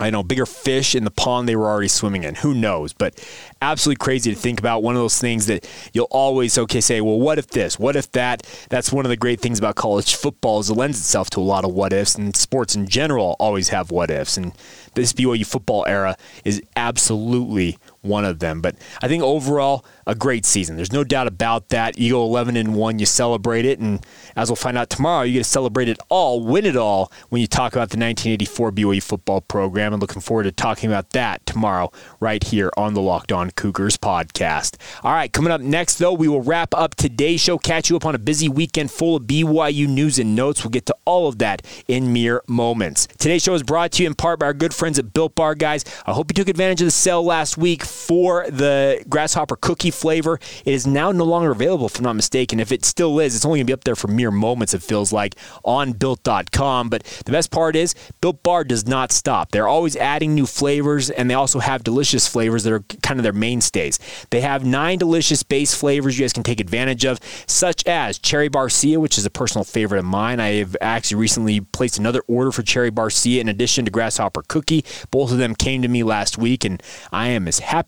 I 0.00 0.10
know 0.10 0.22
bigger 0.22 0.46
fish 0.46 0.94
in 0.94 1.04
the 1.04 1.10
pond 1.10 1.48
they 1.48 1.56
were 1.56 1.68
already 1.68 1.88
swimming 1.88 2.24
in. 2.24 2.34
Who 2.36 2.54
knows? 2.54 2.92
But 2.92 3.24
absolutely 3.62 4.04
crazy 4.04 4.34
to 4.34 4.38
think 4.38 4.58
about. 4.58 4.82
One 4.82 4.94
of 4.94 5.00
those 5.00 5.18
things 5.18 5.46
that 5.46 5.68
you'll 5.92 6.08
always 6.10 6.58
okay 6.58 6.80
say, 6.80 7.00
well, 7.00 7.20
what 7.20 7.38
if 7.38 7.48
this? 7.48 7.78
What 7.78 7.96
if 7.96 8.10
that? 8.12 8.42
That's 8.70 8.92
one 8.92 9.04
of 9.04 9.08
the 9.08 9.16
great 9.16 9.40
things 9.40 9.58
about 9.58 9.76
college 9.76 10.14
football 10.16 10.60
is 10.60 10.70
it 10.70 10.74
lends 10.74 10.98
itself 10.98 11.30
to 11.30 11.40
a 11.40 11.42
lot 11.42 11.64
of 11.64 11.72
what 11.72 11.92
ifs, 11.92 12.14
and 12.16 12.34
sports 12.36 12.74
in 12.74 12.88
general 12.88 13.36
always 13.38 13.68
have 13.68 13.90
what 13.90 14.10
ifs. 14.10 14.36
And 14.36 14.52
this 14.94 15.12
BYU 15.12 15.46
football 15.46 15.84
era 15.86 16.16
is 16.44 16.62
absolutely 16.76 17.78
one 18.04 18.24
of 18.24 18.38
them. 18.38 18.60
But 18.60 18.76
I 19.02 19.08
think 19.08 19.22
overall, 19.22 19.84
a 20.06 20.14
great 20.14 20.44
season. 20.44 20.76
There's 20.76 20.92
no 20.92 21.04
doubt 21.04 21.26
about 21.26 21.70
that. 21.70 21.98
You 21.98 22.12
go 22.12 22.24
11 22.24 22.56
and 22.56 22.74
1, 22.74 22.98
you 22.98 23.06
celebrate 23.06 23.64
it. 23.64 23.78
And 23.78 24.04
as 24.36 24.48
we'll 24.48 24.56
find 24.56 24.76
out 24.76 24.90
tomorrow, 24.90 25.22
you 25.22 25.34
get 25.34 25.38
to 25.40 25.44
celebrate 25.44 25.88
it 25.88 25.98
all, 26.08 26.44
win 26.44 26.66
it 26.66 26.76
all 26.76 27.10
when 27.30 27.40
you 27.40 27.46
talk 27.46 27.72
about 27.72 27.90
the 27.90 27.98
1984 27.98 28.72
BYU 28.72 29.02
football 29.02 29.40
program. 29.40 29.92
And 29.92 30.00
looking 30.00 30.20
forward 30.20 30.44
to 30.44 30.52
talking 30.52 30.90
about 30.90 31.10
that 31.10 31.44
tomorrow 31.46 31.90
right 32.20 32.42
here 32.42 32.70
on 32.76 32.94
the 32.94 33.00
Locked 33.00 33.32
On 33.32 33.50
Cougars 33.50 33.96
podcast. 33.96 34.76
All 35.02 35.12
right, 35.12 35.32
coming 35.32 35.52
up 35.52 35.60
next, 35.60 35.96
though, 35.96 36.12
we 36.12 36.28
will 36.28 36.42
wrap 36.42 36.74
up 36.74 36.94
today's 36.94 37.40
show, 37.40 37.58
catch 37.58 37.88
you 37.90 37.96
up 37.96 38.04
on 38.04 38.14
a 38.14 38.18
busy 38.18 38.48
weekend 38.48 38.90
full 38.90 39.16
of 39.16 39.24
BYU 39.24 39.88
news 39.88 40.18
and 40.18 40.36
notes. 40.36 40.62
We'll 40.62 40.70
get 40.70 40.86
to 40.86 40.96
all 41.04 41.26
of 41.26 41.38
that 41.38 41.62
in 41.88 42.12
mere 42.12 42.42
moments. 42.46 43.06
Today's 43.18 43.42
show 43.42 43.54
is 43.54 43.62
brought 43.62 43.92
to 43.92 44.02
you 44.02 44.08
in 44.08 44.14
part 44.14 44.40
by 44.40 44.46
our 44.46 44.54
good 44.54 44.74
friends 44.74 44.98
at 44.98 45.14
Built 45.14 45.34
Bar, 45.34 45.54
guys. 45.54 45.84
I 46.06 46.12
hope 46.12 46.30
you 46.30 46.34
took 46.34 46.48
advantage 46.48 46.82
of 46.82 46.86
the 46.86 46.90
sale 46.90 47.24
last 47.24 47.56
week 47.56 47.84
for 47.94 48.44
the 48.50 49.02
grasshopper 49.08 49.56
cookie 49.56 49.90
flavor. 49.90 50.38
It 50.64 50.74
is 50.74 50.86
now 50.86 51.12
no 51.12 51.24
longer 51.24 51.52
available, 51.52 51.86
if 51.86 51.96
I'm 51.96 52.04
not 52.04 52.16
mistaken. 52.16 52.60
If 52.60 52.72
it 52.72 52.84
still 52.84 53.18
is, 53.20 53.34
it's 53.34 53.44
only 53.44 53.58
going 53.58 53.66
to 53.66 53.70
be 53.70 53.72
up 53.72 53.84
there 53.84 53.96
for 53.96 54.08
mere 54.08 54.30
moments, 54.30 54.74
it 54.74 54.82
feels 54.82 55.12
like, 55.12 55.36
on 55.64 55.92
built.com. 55.92 56.90
But 56.90 57.04
the 57.24 57.32
best 57.32 57.50
part 57.50 57.76
is, 57.76 57.94
Built 58.20 58.42
Bar 58.42 58.64
does 58.64 58.86
not 58.86 59.12
stop. 59.12 59.52
They're 59.52 59.68
always 59.68 59.96
adding 59.96 60.34
new 60.34 60.46
flavors, 60.46 61.08
and 61.08 61.30
they 61.30 61.34
also 61.34 61.60
have 61.60 61.84
delicious 61.84 62.26
flavors 62.26 62.64
that 62.64 62.72
are 62.72 62.80
kind 63.02 63.18
of 63.20 63.22
their 63.22 63.32
mainstays. 63.32 63.98
They 64.30 64.40
have 64.40 64.64
nine 64.64 64.98
delicious 64.98 65.42
base 65.42 65.74
flavors 65.74 66.18
you 66.18 66.24
guys 66.24 66.32
can 66.32 66.42
take 66.42 66.60
advantage 66.60 67.04
of, 67.04 67.20
such 67.46 67.86
as 67.86 68.18
Cherry 68.18 68.50
Barcia, 68.50 68.98
which 68.98 69.16
is 69.16 69.24
a 69.24 69.30
personal 69.30 69.64
favorite 69.64 70.00
of 70.00 70.04
mine. 70.04 70.40
I 70.40 70.54
have 70.54 70.76
actually 70.80 71.20
recently 71.20 71.60
placed 71.60 71.98
another 71.98 72.22
order 72.26 72.50
for 72.50 72.62
Cherry 72.62 72.90
Barcia 72.90 73.40
in 73.40 73.48
addition 73.48 73.84
to 73.84 73.90
Grasshopper 73.90 74.42
Cookie. 74.48 74.84
Both 75.10 75.30
of 75.30 75.38
them 75.38 75.54
came 75.54 75.80
to 75.82 75.88
me 75.88 76.02
last 76.02 76.36
week, 76.36 76.64
and 76.64 76.82
I 77.12 77.28
am 77.28 77.46
as 77.46 77.60
happy 77.60 77.83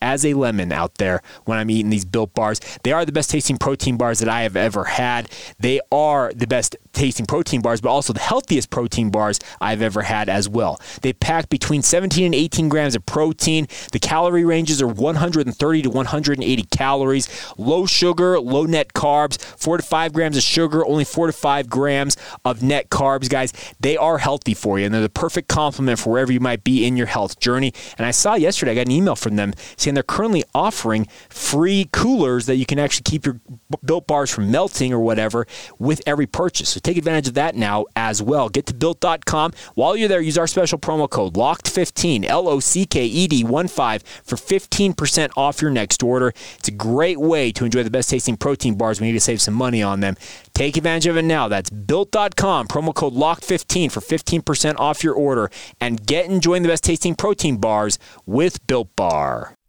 as 0.00 0.24
a 0.24 0.34
lemon 0.34 0.72
out 0.72 0.96
there 0.96 1.22
when 1.44 1.58
I'm 1.58 1.70
eating 1.70 1.90
these 1.90 2.04
built 2.04 2.34
bars. 2.34 2.60
They 2.82 2.92
are 2.92 3.04
the 3.04 3.12
best 3.12 3.30
tasting 3.30 3.58
protein 3.58 3.96
bars 3.96 4.18
that 4.20 4.28
I 4.28 4.42
have 4.42 4.56
ever 4.56 4.84
had. 4.84 5.30
They 5.58 5.80
are 5.90 6.32
the 6.34 6.46
best 6.46 6.76
tasting 6.92 7.26
protein 7.26 7.60
bars, 7.60 7.80
but 7.80 7.90
also 7.90 8.12
the 8.12 8.20
healthiest 8.20 8.70
protein 8.70 9.10
bars 9.10 9.38
I've 9.60 9.82
ever 9.82 10.02
had 10.02 10.28
as 10.28 10.48
well. 10.48 10.80
They 11.02 11.12
pack 11.12 11.48
between 11.48 11.82
17 11.82 12.24
and 12.24 12.34
18 12.34 12.68
grams 12.68 12.94
of 12.94 13.04
protein. 13.06 13.66
The 13.92 13.98
calorie 13.98 14.44
ranges 14.44 14.80
are 14.82 14.88
130 14.88 15.82
to 15.82 15.90
180 15.90 16.62
calories. 16.64 17.52
Low 17.56 17.86
sugar, 17.86 18.38
low 18.40 18.64
net 18.64 18.92
carbs, 18.92 19.42
four 19.42 19.76
to 19.76 19.82
five 19.82 20.12
grams 20.12 20.36
of 20.36 20.42
sugar, 20.42 20.84
only 20.86 21.04
four 21.04 21.26
to 21.26 21.32
five 21.32 21.68
grams 21.68 22.16
of 22.44 22.62
net 22.62 22.90
carbs, 22.90 23.28
guys. 23.28 23.52
They 23.80 23.96
are 23.96 24.18
healthy 24.18 24.54
for 24.54 24.78
you, 24.78 24.86
and 24.86 24.94
they're 24.94 25.02
the 25.02 25.08
perfect 25.08 25.48
complement 25.48 25.98
for 25.98 26.10
wherever 26.10 26.32
you 26.32 26.40
might 26.40 26.64
be 26.64 26.86
in 26.86 26.96
your 26.96 27.06
health 27.06 27.40
journey. 27.40 27.72
And 27.98 28.06
I 28.06 28.10
saw 28.10 28.34
yesterday, 28.34 28.72
I 28.72 28.74
got 28.76 28.86
an 28.86 28.90
email 28.90 29.16
from 29.16 29.31
from 29.32 29.36
them 29.36 29.54
saying 29.76 29.94
they're 29.94 30.02
currently 30.02 30.44
offering 30.54 31.06
free 31.28 31.88
coolers 31.92 32.46
that 32.46 32.56
you 32.56 32.66
can 32.66 32.78
actually 32.78 33.04
keep 33.04 33.24
your 33.24 33.40
built 33.84 34.06
bars 34.06 34.30
from 34.30 34.50
melting 34.50 34.92
or 34.92 35.00
whatever 35.00 35.46
with 35.78 36.02
every 36.06 36.26
purchase. 36.26 36.70
So 36.70 36.80
take 36.80 36.96
advantage 36.96 37.28
of 37.28 37.34
that 37.34 37.54
now 37.54 37.86
as 37.96 38.22
well. 38.22 38.48
Get 38.48 38.66
to 38.66 38.74
built.com. 38.74 39.52
While 39.74 39.96
you're 39.96 40.08
there, 40.08 40.20
use 40.20 40.38
our 40.38 40.46
special 40.46 40.78
promo 40.78 41.08
code 41.08 41.34
LOCKED15, 41.34 42.26
L 42.26 42.48
O 42.48 42.60
C 42.60 42.84
K 42.84 43.04
E 43.06 43.26
D 43.26 43.44
1 43.44 43.68
5 43.68 44.02
for 44.02 44.36
15% 44.36 45.30
off 45.36 45.62
your 45.62 45.70
next 45.70 46.02
order. 46.02 46.32
It's 46.58 46.68
a 46.68 46.72
great 46.72 47.18
way 47.18 47.52
to 47.52 47.64
enjoy 47.64 47.82
the 47.82 47.90
best 47.90 48.10
tasting 48.10 48.36
protein 48.36 48.74
bars. 48.74 49.00
We 49.00 49.06
need 49.06 49.12
to 49.14 49.20
save 49.20 49.40
some 49.40 49.54
money 49.54 49.82
on 49.82 50.00
them. 50.00 50.16
Take 50.54 50.76
advantage 50.76 51.06
of 51.06 51.16
it 51.16 51.22
now. 51.22 51.48
That's 51.48 51.70
built.com, 51.70 52.68
promo 52.68 52.94
code 52.94 53.14
LOCKED15 53.14 53.90
for 53.90 54.00
15% 54.00 54.78
off 54.78 55.02
your 55.02 55.14
order 55.14 55.50
and 55.80 56.04
get 56.06 56.26
enjoying 56.26 56.62
the 56.62 56.68
best 56.68 56.84
tasting 56.84 57.14
protein 57.14 57.56
bars 57.56 57.98
with 58.26 58.64
Built 58.66 58.94
Bar 58.96 59.11
are. 59.12 59.54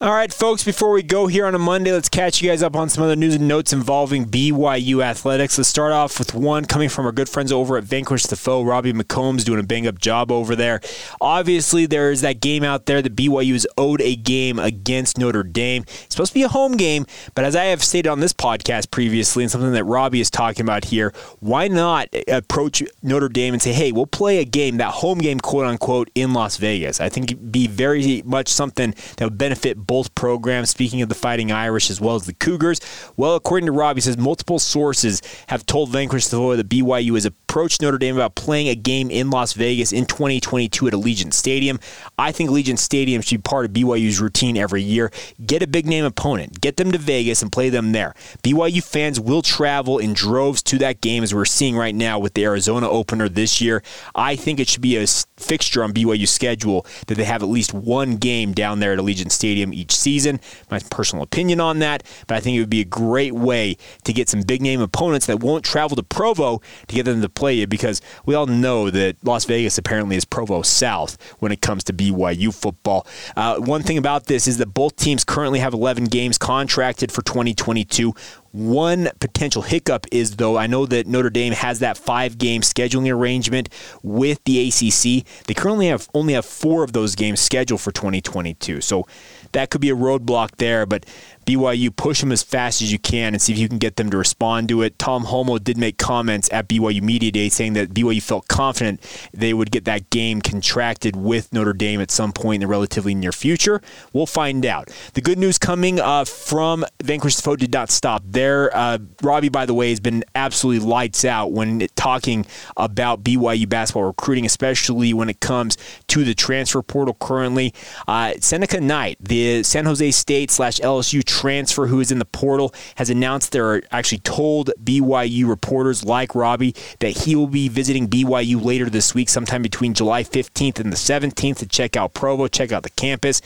All 0.00 0.12
right, 0.12 0.32
folks, 0.32 0.62
before 0.62 0.92
we 0.92 1.02
go 1.02 1.26
here 1.26 1.44
on 1.44 1.56
a 1.56 1.58
Monday, 1.58 1.90
let's 1.90 2.08
catch 2.08 2.40
you 2.40 2.48
guys 2.48 2.62
up 2.62 2.76
on 2.76 2.88
some 2.88 3.02
other 3.02 3.16
news 3.16 3.34
and 3.34 3.48
notes 3.48 3.72
involving 3.72 4.26
BYU 4.26 5.02
athletics. 5.02 5.58
Let's 5.58 5.68
start 5.68 5.90
off 5.90 6.20
with 6.20 6.34
one 6.34 6.66
coming 6.66 6.88
from 6.88 7.04
our 7.04 7.10
good 7.10 7.28
friends 7.28 7.50
over 7.50 7.76
at 7.76 7.82
Vanquish 7.82 8.22
the 8.22 8.36
Foe. 8.36 8.62
Robbie 8.62 8.92
McCombs 8.92 9.44
doing 9.44 9.58
a 9.58 9.64
bang 9.64 9.88
up 9.88 9.98
job 9.98 10.30
over 10.30 10.54
there. 10.54 10.80
Obviously, 11.20 11.84
there 11.84 12.12
is 12.12 12.20
that 12.20 12.38
game 12.38 12.62
out 12.62 12.86
there 12.86 13.02
that 13.02 13.16
BYU 13.16 13.54
is 13.54 13.66
owed 13.76 14.00
a 14.00 14.14
game 14.14 14.60
against 14.60 15.18
Notre 15.18 15.42
Dame. 15.42 15.82
It's 15.82 16.14
supposed 16.14 16.30
to 16.30 16.38
be 16.38 16.44
a 16.44 16.48
home 16.48 16.76
game, 16.76 17.04
but 17.34 17.44
as 17.44 17.56
I 17.56 17.64
have 17.64 17.82
stated 17.82 18.08
on 18.08 18.20
this 18.20 18.32
podcast 18.32 18.92
previously, 18.92 19.42
and 19.42 19.50
something 19.50 19.72
that 19.72 19.82
Robbie 19.82 20.20
is 20.20 20.30
talking 20.30 20.64
about 20.64 20.84
here, 20.84 21.12
why 21.40 21.66
not 21.66 22.08
approach 22.28 22.84
Notre 23.02 23.28
Dame 23.28 23.52
and 23.52 23.60
say, 23.60 23.72
hey, 23.72 23.90
we'll 23.90 24.06
play 24.06 24.38
a 24.38 24.44
game, 24.44 24.76
that 24.76 24.92
home 24.92 25.18
game, 25.18 25.40
quote 25.40 25.66
unquote, 25.66 26.08
in 26.14 26.34
Las 26.34 26.56
Vegas? 26.56 27.00
I 27.00 27.08
think 27.08 27.32
it'd 27.32 27.50
be 27.50 27.66
very 27.66 28.22
much 28.24 28.46
something 28.46 28.94
that 29.16 29.24
would 29.24 29.38
benefit 29.38 29.87
both 29.88 30.14
programs. 30.14 30.70
Speaking 30.70 31.02
of 31.02 31.08
the 31.08 31.16
Fighting 31.16 31.50
Irish 31.50 31.90
as 31.90 32.00
well 32.00 32.14
as 32.14 32.26
the 32.26 32.34
Cougars, 32.34 32.80
well, 33.16 33.34
according 33.34 33.66
to 33.66 33.72
Rob, 33.72 33.96
he 33.96 34.00
says 34.00 34.16
multiple 34.16 34.60
sources 34.60 35.20
have 35.48 35.66
told 35.66 35.90
Vanquish 35.90 36.28
Foe 36.28 36.54
that 36.54 36.68
BYU 36.68 37.14
has 37.14 37.24
approached 37.24 37.82
Notre 37.82 37.98
Dame 37.98 38.14
about 38.14 38.36
playing 38.36 38.68
a 38.68 38.76
game 38.76 39.10
in 39.10 39.30
Las 39.30 39.54
Vegas 39.54 39.92
in 39.92 40.06
2022 40.06 40.86
at 40.86 40.92
Allegiant 40.92 41.32
Stadium. 41.32 41.80
I 42.16 42.30
think 42.30 42.50
Allegiant 42.50 42.78
Stadium 42.78 43.22
should 43.22 43.42
be 43.42 43.48
part 43.48 43.64
of 43.64 43.72
BYU's 43.72 44.20
routine 44.20 44.56
every 44.56 44.82
year. 44.82 45.10
Get 45.44 45.62
a 45.62 45.66
big 45.66 45.86
name 45.86 46.04
opponent, 46.04 46.60
get 46.60 46.76
them 46.76 46.92
to 46.92 46.98
Vegas, 46.98 47.42
and 47.42 47.50
play 47.50 47.70
them 47.70 47.92
there. 47.92 48.14
BYU 48.44 48.84
fans 48.84 49.18
will 49.18 49.42
travel 49.42 49.98
in 49.98 50.12
droves 50.12 50.62
to 50.64 50.78
that 50.78 51.00
game, 51.00 51.22
as 51.22 51.34
we're 51.34 51.44
seeing 51.44 51.76
right 51.76 51.94
now 51.94 52.18
with 52.18 52.34
the 52.34 52.44
Arizona 52.44 52.88
opener 52.88 53.28
this 53.28 53.60
year. 53.60 53.82
I 54.14 54.36
think 54.36 54.60
it 54.60 54.68
should 54.68 54.82
be 54.82 54.96
a 54.96 55.06
fixture 55.38 55.82
on 55.82 55.92
BYU's 55.92 56.30
schedule 56.30 56.86
that 57.06 57.14
they 57.16 57.24
have 57.24 57.42
at 57.42 57.48
least 57.48 57.72
one 57.74 58.16
game 58.16 58.52
down 58.52 58.80
there 58.80 58.92
at 58.92 58.98
Allegiant 58.98 59.32
Stadium 59.32 59.72
each 59.72 59.94
season. 59.94 60.40
My 60.70 60.80
personal 60.90 61.22
opinion 61.22 61.60
on 61.60 61.78
that, 61.80 62.02
but 62.26 62.36
I 62.36 62.40
think 62.40 62.56
it 62.56 62.60
would 62.60 62.70
be 62.70 62.80
a 62.80 62.84
great 62.86 63.34
way 63.34 63.76
to 64.04 64.12
get 64.12 64.28
some 64.28 64.42
big 64.42 64.62
name 64.62 64.80
opponents 64.80 65.26
that 65.26 65.40
won't 65.40 65.64
travel 65.64 65.96
to 65.96 66.02
Provo 66.02 66.60
to 66.86 66.94
get 66.94 67.04
them 67.04 67.22
to 67.22 67.28
play 67.28 67.54
you 67.54 67.66
because 67.66 68.00
we 68.26 68.34
all 68.34 68.46
know 68.46 68.90
that 68.90 69.16
Las 69.24 69.44
Vegas 69.44 69.78
apparently 69.78 70.16
is 70.16 70.24
Provo 70.24 70.62
South 70.62 71.16
when 71.38 71.52
it 71.52 71.60
comes 71.60 71.84
to 71.84 71.92
BYU 71.92 72.54
football. 72.54 73.06
Uh, 73.36 73.58
one 73.58 73.82
thing 73.82 73.98
about 73.98 74.26
this 74.26 74.46
is 74.46 74.58
that 74.58 74.74
both 74.74 74.96
teams 74.96 75.24
currently 75.24 75.60
have 75.60 75.74
11 75.74 76.04
games 76.04 76.38
contracted 76.38 77.12
for 77.12 77.22
2022. 77.22 78.14
One 78.58 79.08
potential 79.20 79.62
hiccup 79.62 80.04
is, 80.10 80.34
though, 80.34 80.58
I 80.58 80.66
know 80.66 80.84
that 80.86 81.06
Notre 81.06 81.30
Dame 81.30 81.52
has 81.52 81.78
that 81.78 81.96
five 81.96 82.38
game 82.38 82.62
scheduling 82.62 83.08
arrangement 83.08 83.68
with 84.02 84.42
the 84.46 84.66
ACC. 84.66 85.24
They 85.46 85.54
currently 85.54 85.86
have 85.86 86.08
only 86.12 86.32
have 86.32 86.44
four 86.44 86.82
of 86.82 86.92
those 86.92 87.14
games 87.14 87.38
scheduled 87.38 87.80
for 87.80 87.92
2022. 87.92 88.80
So 88.80 89.06
that 89.52 89.70
could 89.70 89.80
be 89.80 89.90
a 89.90 89.96
roadblock 89.96 90.56
there. 90.56 90.86
But 90.86 91.06
BYU, 91.48 91.94
push 91.96 92.20
them 92.20 92.30
as 92.30 92.42
fast 92.42 92.82
as 92.82 92.92
you 92.92 92.98
can 92.98 93.32
and 93.32 93.40
see 93.40 93.54
if 93.54 93.58
you 93.58 93.68
can 93.68 93.78
get 93.78 93.96
them 93.96 94.10
to 94.10 94.18
respond 94.18 94.68
to 94.68 94.82
it. 94.82 94.98
Tom 94.98 95.24
Holmoe 95.24 95.62
did 95.62 95.78
make 95.78 95.96
comments 95.96 96.46
at 96.52 96.68
BYU 96.68 97.00
Media 97.00 97.32
Day 97.32 97.48
saying 97.48 97.72
that 97.72 97.94
BYU 97.94 98.22
felt 98.22 98.48
confident 98.48 99.00
they 99.32 99.54
would 99.54 99.70
get 99.70 99.86
that 99.86 100.10
game 100.10 100.42
contracted 100.42 101.16
with 101.16 101.50
Notre 101.50 101.72
Dame 101.72 102.02
at 102.02 102.10
some 102.10 102.32
point 102.32 102.56
in 102.56 102.60
the 102.60 102.66
relatively 102.66 103.14
near 103.14 103.32
future. 103.32 103.80
We'll 104.12 104.26
find 104.26 104.66
out. 104.66 104.90
The 105.14 105.22
good 105.22 105.38
news 105.38 105.56
coming 105.56 105.98
uh, 105.98 106.26
from 106.26 106.84
Vanquish 107.02 107.36
Foe 107.36 107.56
did 107.56 107.72
not 107.72 107.90
stop 107.90 108.22
there. 108.26 108.74
Uh, 108.76 108.98
Robbie, 109.22 109.48
by 109.48 109.64
the 109.64 109.72
way, 109.72 109.88
has 109.88 110.00
been 110.00 110.24
absolutely 110.34 110.86
lights 110.86 111.24
out 111.24 111.52
when 111.52 111.86
talking 111.96 112.44
about 112.76 113.24
BYU 113.24 113.66
basketball 113.66 114.04
recruiting, 114.04 114.44
especially 114.44 115.14
when 115.14 115.30
it 115.30 115.40
comes 115.40 115.78
to 116.08 116.24
the 116.24 116.34
transfer 116.34 116.82
portal 116.82 117.16
currently. 117.18 117.72
Uh, 118.06 118.34
Seneca 118.40 118.82
Knight, 118.82 119.16
the 119.18 119.37
San 119.62 119.84
Jose 119.84 120.10
State 120.10 120.50
slash 120.50 120.78
LSU 120.80 121.24
transfer 121.24 121.86
who 121.86 122.00
is 122.00 122.10
in 122.10 122.18
the 122.18 122.24
portal 122.24 122.74
has 122.96 123.10
announced 123.10 123.52
they're 123.52 123.82
actually 123.90 124.18
told 124.18 124.70
BYU 124.82 125.48
reporters 125.48 126.04
like 126.04 126.34
Robbie 126.34 126.74
that 127.00 127.10
he 127.10 127.34
will 127.36 127.46
be 127.46 127.68
visiting 127.68 128.08
BYU 128.08 128.62
later 128.62 128.88
this 128.90 129.14
week, 129.14 129.28
sometime 129.28 129.62
between 129.62 129.94
July 129.94 130.22
15th 130.22 130.80
and 130.80 130.92
the 130.92 130.96
17th, 130.96 131.58
to 131.58 131.66
check 131.66 131.96
out 131.96 132.14
Provo, 132.14 132.48
check 132.48 132.72
out 132.72 132.82
the 132.82 132.90
campus. 132.90 133.40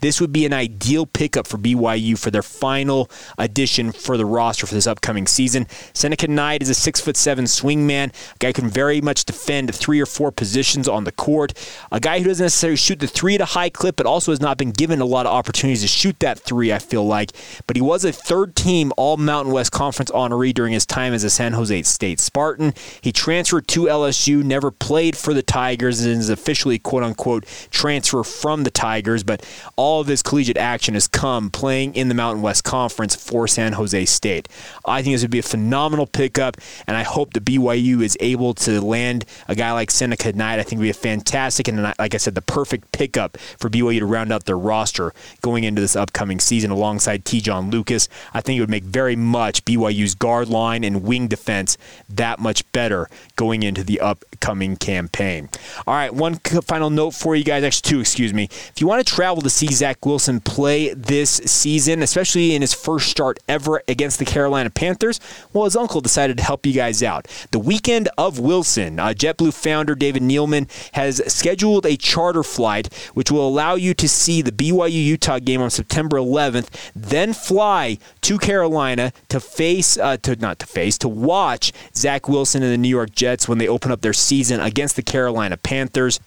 This 0.00 0.20
would 0.20 0.32
be 0.32 0.46
an 0.46 0.52
ideal 0.52 1.06
pickup 1.06 1.46
for 1.46 1.58
BYU 1.58 2.18
for 2.18 2.30
their 2.30 2.42
final 2.42 3.10
addition 3.36 3.92
for 3.92 4.16
the 4.16 4.24
roster 4.24 4.66
for 4.66 4.74
this 4.74 4.86
upcoming 4.86 5.26
season. 5.26 5.66
Seneca 5.92 6.28
Knight 6.28 6.62
is 6.62 6.68
a 6.68 6.74
six 6.74 7.00
foot 7.00 7.16
seven 7.16 7.44
swingman, 7.46 8.08
a 8.08 8.38
guy 8.38 8.48
who 8.48 8.52
can 8.54 8.68
very 8.68 9.00
much 9.00 9.24
defend 9.24 9.74
three 9.74 10.00
or 10.00 10.06
four 10.06 10.30
positions 10.30 10.88
on 10.88 11.04
the 11.04 11.12
court, 11.12 11.52
a 11.90 12.00
guy 12.00 12.18
who 12.18 12.26
doesn't 12.26 12.44
necessarily 12.44 12.76
shoot 12.76 13.00
the 13.00 13.06
three 13.06 13.34
at 13.34 13.40
a 13.40 13.46
high 13.46 13.70
clip, 13.70 13.96
but 13.96 14.06
also 14.06 14.32
has 14.32 14.40
not 14.40 14.58
been 14.58 14.70
given 14.70 15.00
a 15.00 15.04
lot 15.04 15.26
of 15.26 15.32
opportunities 15.32 15.82
to 15.82 15.88
shoot 15.88 16.18
that 16.20 16.38
three. 16.38 16.72
I 16.72 16.78
feel 16.78 17.06
like, 17.06 17.32
but 17.66 17.76
he 17.76 17.82
was 17.82 18.04
a 18.04 18.12
third 18.12 18.54
team 18.54 18.92
All 18.96 19.16
Mountain 19.16 19.52
West 19.52 19.72
Conference 19.72 20.10
honoree 20.10 20.54
during 20.54 20.72
his 20.72 20.86
time 20.86 21.12
as 21.14 21.24
a 21.24 21.30
San 21.30 21.54
Jose 21.54 21.82
State 21.84 22.20
Spartan. 22.20 22.74
He 23.00 23.12
transferred 23.12 23.66
to 23.68 23.84
LSU, 23.84 24.44
never 24.44 24.70
played 24.70 25.16
for 25.16 25.32
the 25.32 25.42
Tigers, 25.42 26.00
and 26.00 26.20
is 26.20 26.28
officially 26.28 26.78
quote 26.78 27.02
unquote 27.02 27.46
transfer 27.70 28.22
from 28.22 28.64
the 28.64 28.70
Tigers, 28.70 29.22
but 29.22 29.44
all 29.76 29.87
all 29.88 30.02
of 30.02 30.06
his 30.06 30.22
collegiate 30.22 30.58
action 30.58 30.92
has 30.92 31.08
come 31.08 31.48
playing 31.48 31.94
in 31.94 32.08
the 32.08 32.14
Mountain 32.14 32.42
West 32.42 32.62
Conference 32.62 33.16
for 33.16 33.48
San 33.48 33.72
Jose 33.72 34.04
State. 34.04 34.46
I 34.84 35.00
think 35.00 35.14
this 35.14 35.22
would 35.22 35.30
be 35.30 35.38
a 35.38 35.42
phenomenal 35.42 36.06
pickup, 36.06 36.58
and 36.86 36.94
I 36.94 37.04
hope 37.04 37.32
the 37.32 37.40
BYU 37.40 38.02
is 38.02 38.14
able 38.20 38.52
to 38.52 38.82
land 38.82 39.24
a 39.48 39.54
guy 39.54 39.72
like 39.72 39.90
Seneca 39.90 40.34
Knight. 40.34 40.58
I 40.58 40.62
think 40.62 40.78
would 40.78 40.84
be 40.84 40.90
a 40.90 40.92
fantastic 40.92 41.68
and, 41.68 41.82
like 41.82 42.14
I 42.14 42.18
said, 42.18 42.34
the 42.34 42.42
perfect 42.42 42.92
pickup 42.92 43.38
for 43.38 43.70
BYU 43.70 44.00
to 44.00 44.04
round 44.04 44.30
out 44.30 44.44
their 44.44 44.58
roster 44.58 45.14
going 45.40 45.64
into 45.64 45.80
this 45.80 45.96
upcoming 45.96 46.38
season 46.38 46.70
alongside 46.70 47.24
Te'Jon 47.24 47.72
Lucas. 47.72 48.10
I 48.34 48.42
think 48.42 48.58
it 48.58 48.60
would 48.60 48.68
make 48.68 48.84
very 48.84 49.16
much 49.16 49.64
BYU's 49.64 50.14
guard 50.14 50.50
line 50.50 50.84
and 50.84 51.02
wing 51.02 51.28
defense 51.28 51.78
that 52.10 52.38
much 52.38 52.70
better 52.72 53.08
going 53.36 53.62
into 53.62 53.82
the 53.84 54.00
upcoming 54.00 54.76
campaign. 54.76 55.48
All 55.86 55.94
right, 55.94 56.12
one 56.12 56.34
final 56.34 56.90
note 56.90 57.12
for 57.12 57.34
you 57.34 57.42
guys, 57.42 57.64
actually 57.64 57.88
two, 57.88 58.00
excuse 58.00 58.34
me. 58.34 58.44
If 58.44 58.82
you 58.82 58.86
want 58.86 59.06
to 59.06 59.14
travel 59.14 59.40
to 59.40 59.48
see 59.48 59.77
Zach 59.78 60.04
Wilson 60.04 60.40
play 60.40 60.92
this 60.92 61.30
season, 61.30 62.02
especially 62.02 62.54
in 62.56 62.62
his 62.62 62.74
first 62.74 63.08
start 63.08 63.38
ever 63.48 63.80
against 63.86 64.18
the 64.18 64.24
Carolina 64.24 64.70
Panthers? 64.70 65.20
Well, 65.52 65.64
his 65.64 65.76
uncle 65.76 66.00
decided 66.00 66.36
to 66.38 66.42
help 66.42 66.66
you 66.66 66.72
guys 66.72 67.00
out. 67.00 67.28
The 67.52 67.60
weekend 67.60 68.08
of 68.18 68.40
Wilson, 68.40 68.98
uh, 68.98 69.08
JetBlue 69.08 69.54
founder 69.54 69.94
David 69.94 70.22
Neeleman 70.22 70.68
has 70.94 71.22
scheduled 71.32 71.86
a 71.86 71.96
charter 71.96 72.42
flight 72.42 72.92
which 73.14 73.30
will 73.30 73.46
allow 73.46 73.76
you 73.76 73.94
to 73.94 74.08
see 74.08 74.42
the 74.42 74.50
BYU 74.50 75.04
Utah 75.04 75.38
game 75.38 75.62
on 75.62 75.70
September 75.70 76.18
11th, 76.18 76.90
then 76.96 77.32
fly 77.32 77.98
to 78.22 78.36
Carolina 78.36 79.12
to 79.28 79.38
face, 79.38 79.96
uh, 79.96 80.16
to 80.18 80.34
not 80.36 80.58
to 80.58 80.66
face, 80.66 80.98
to 80.98 81.08
watch 81.08 81.72
Zach 81.94 82.28
Wilson 82.28 82.64
and 82.64 82.72
the 82.72 82.78
New 82.78 82.88
York 82.88 83.12
Jets 83.12 83.48
when 83.48 83.58
they 83.58 83.68
open 83.68 83.92
up 83.92 84.00
their 84.00 84.12
season 84.12 84.60
against 84.60 84.96
the 84.96 85.02
Carolina 85.02 85.56
Panthers. 85.56 86.18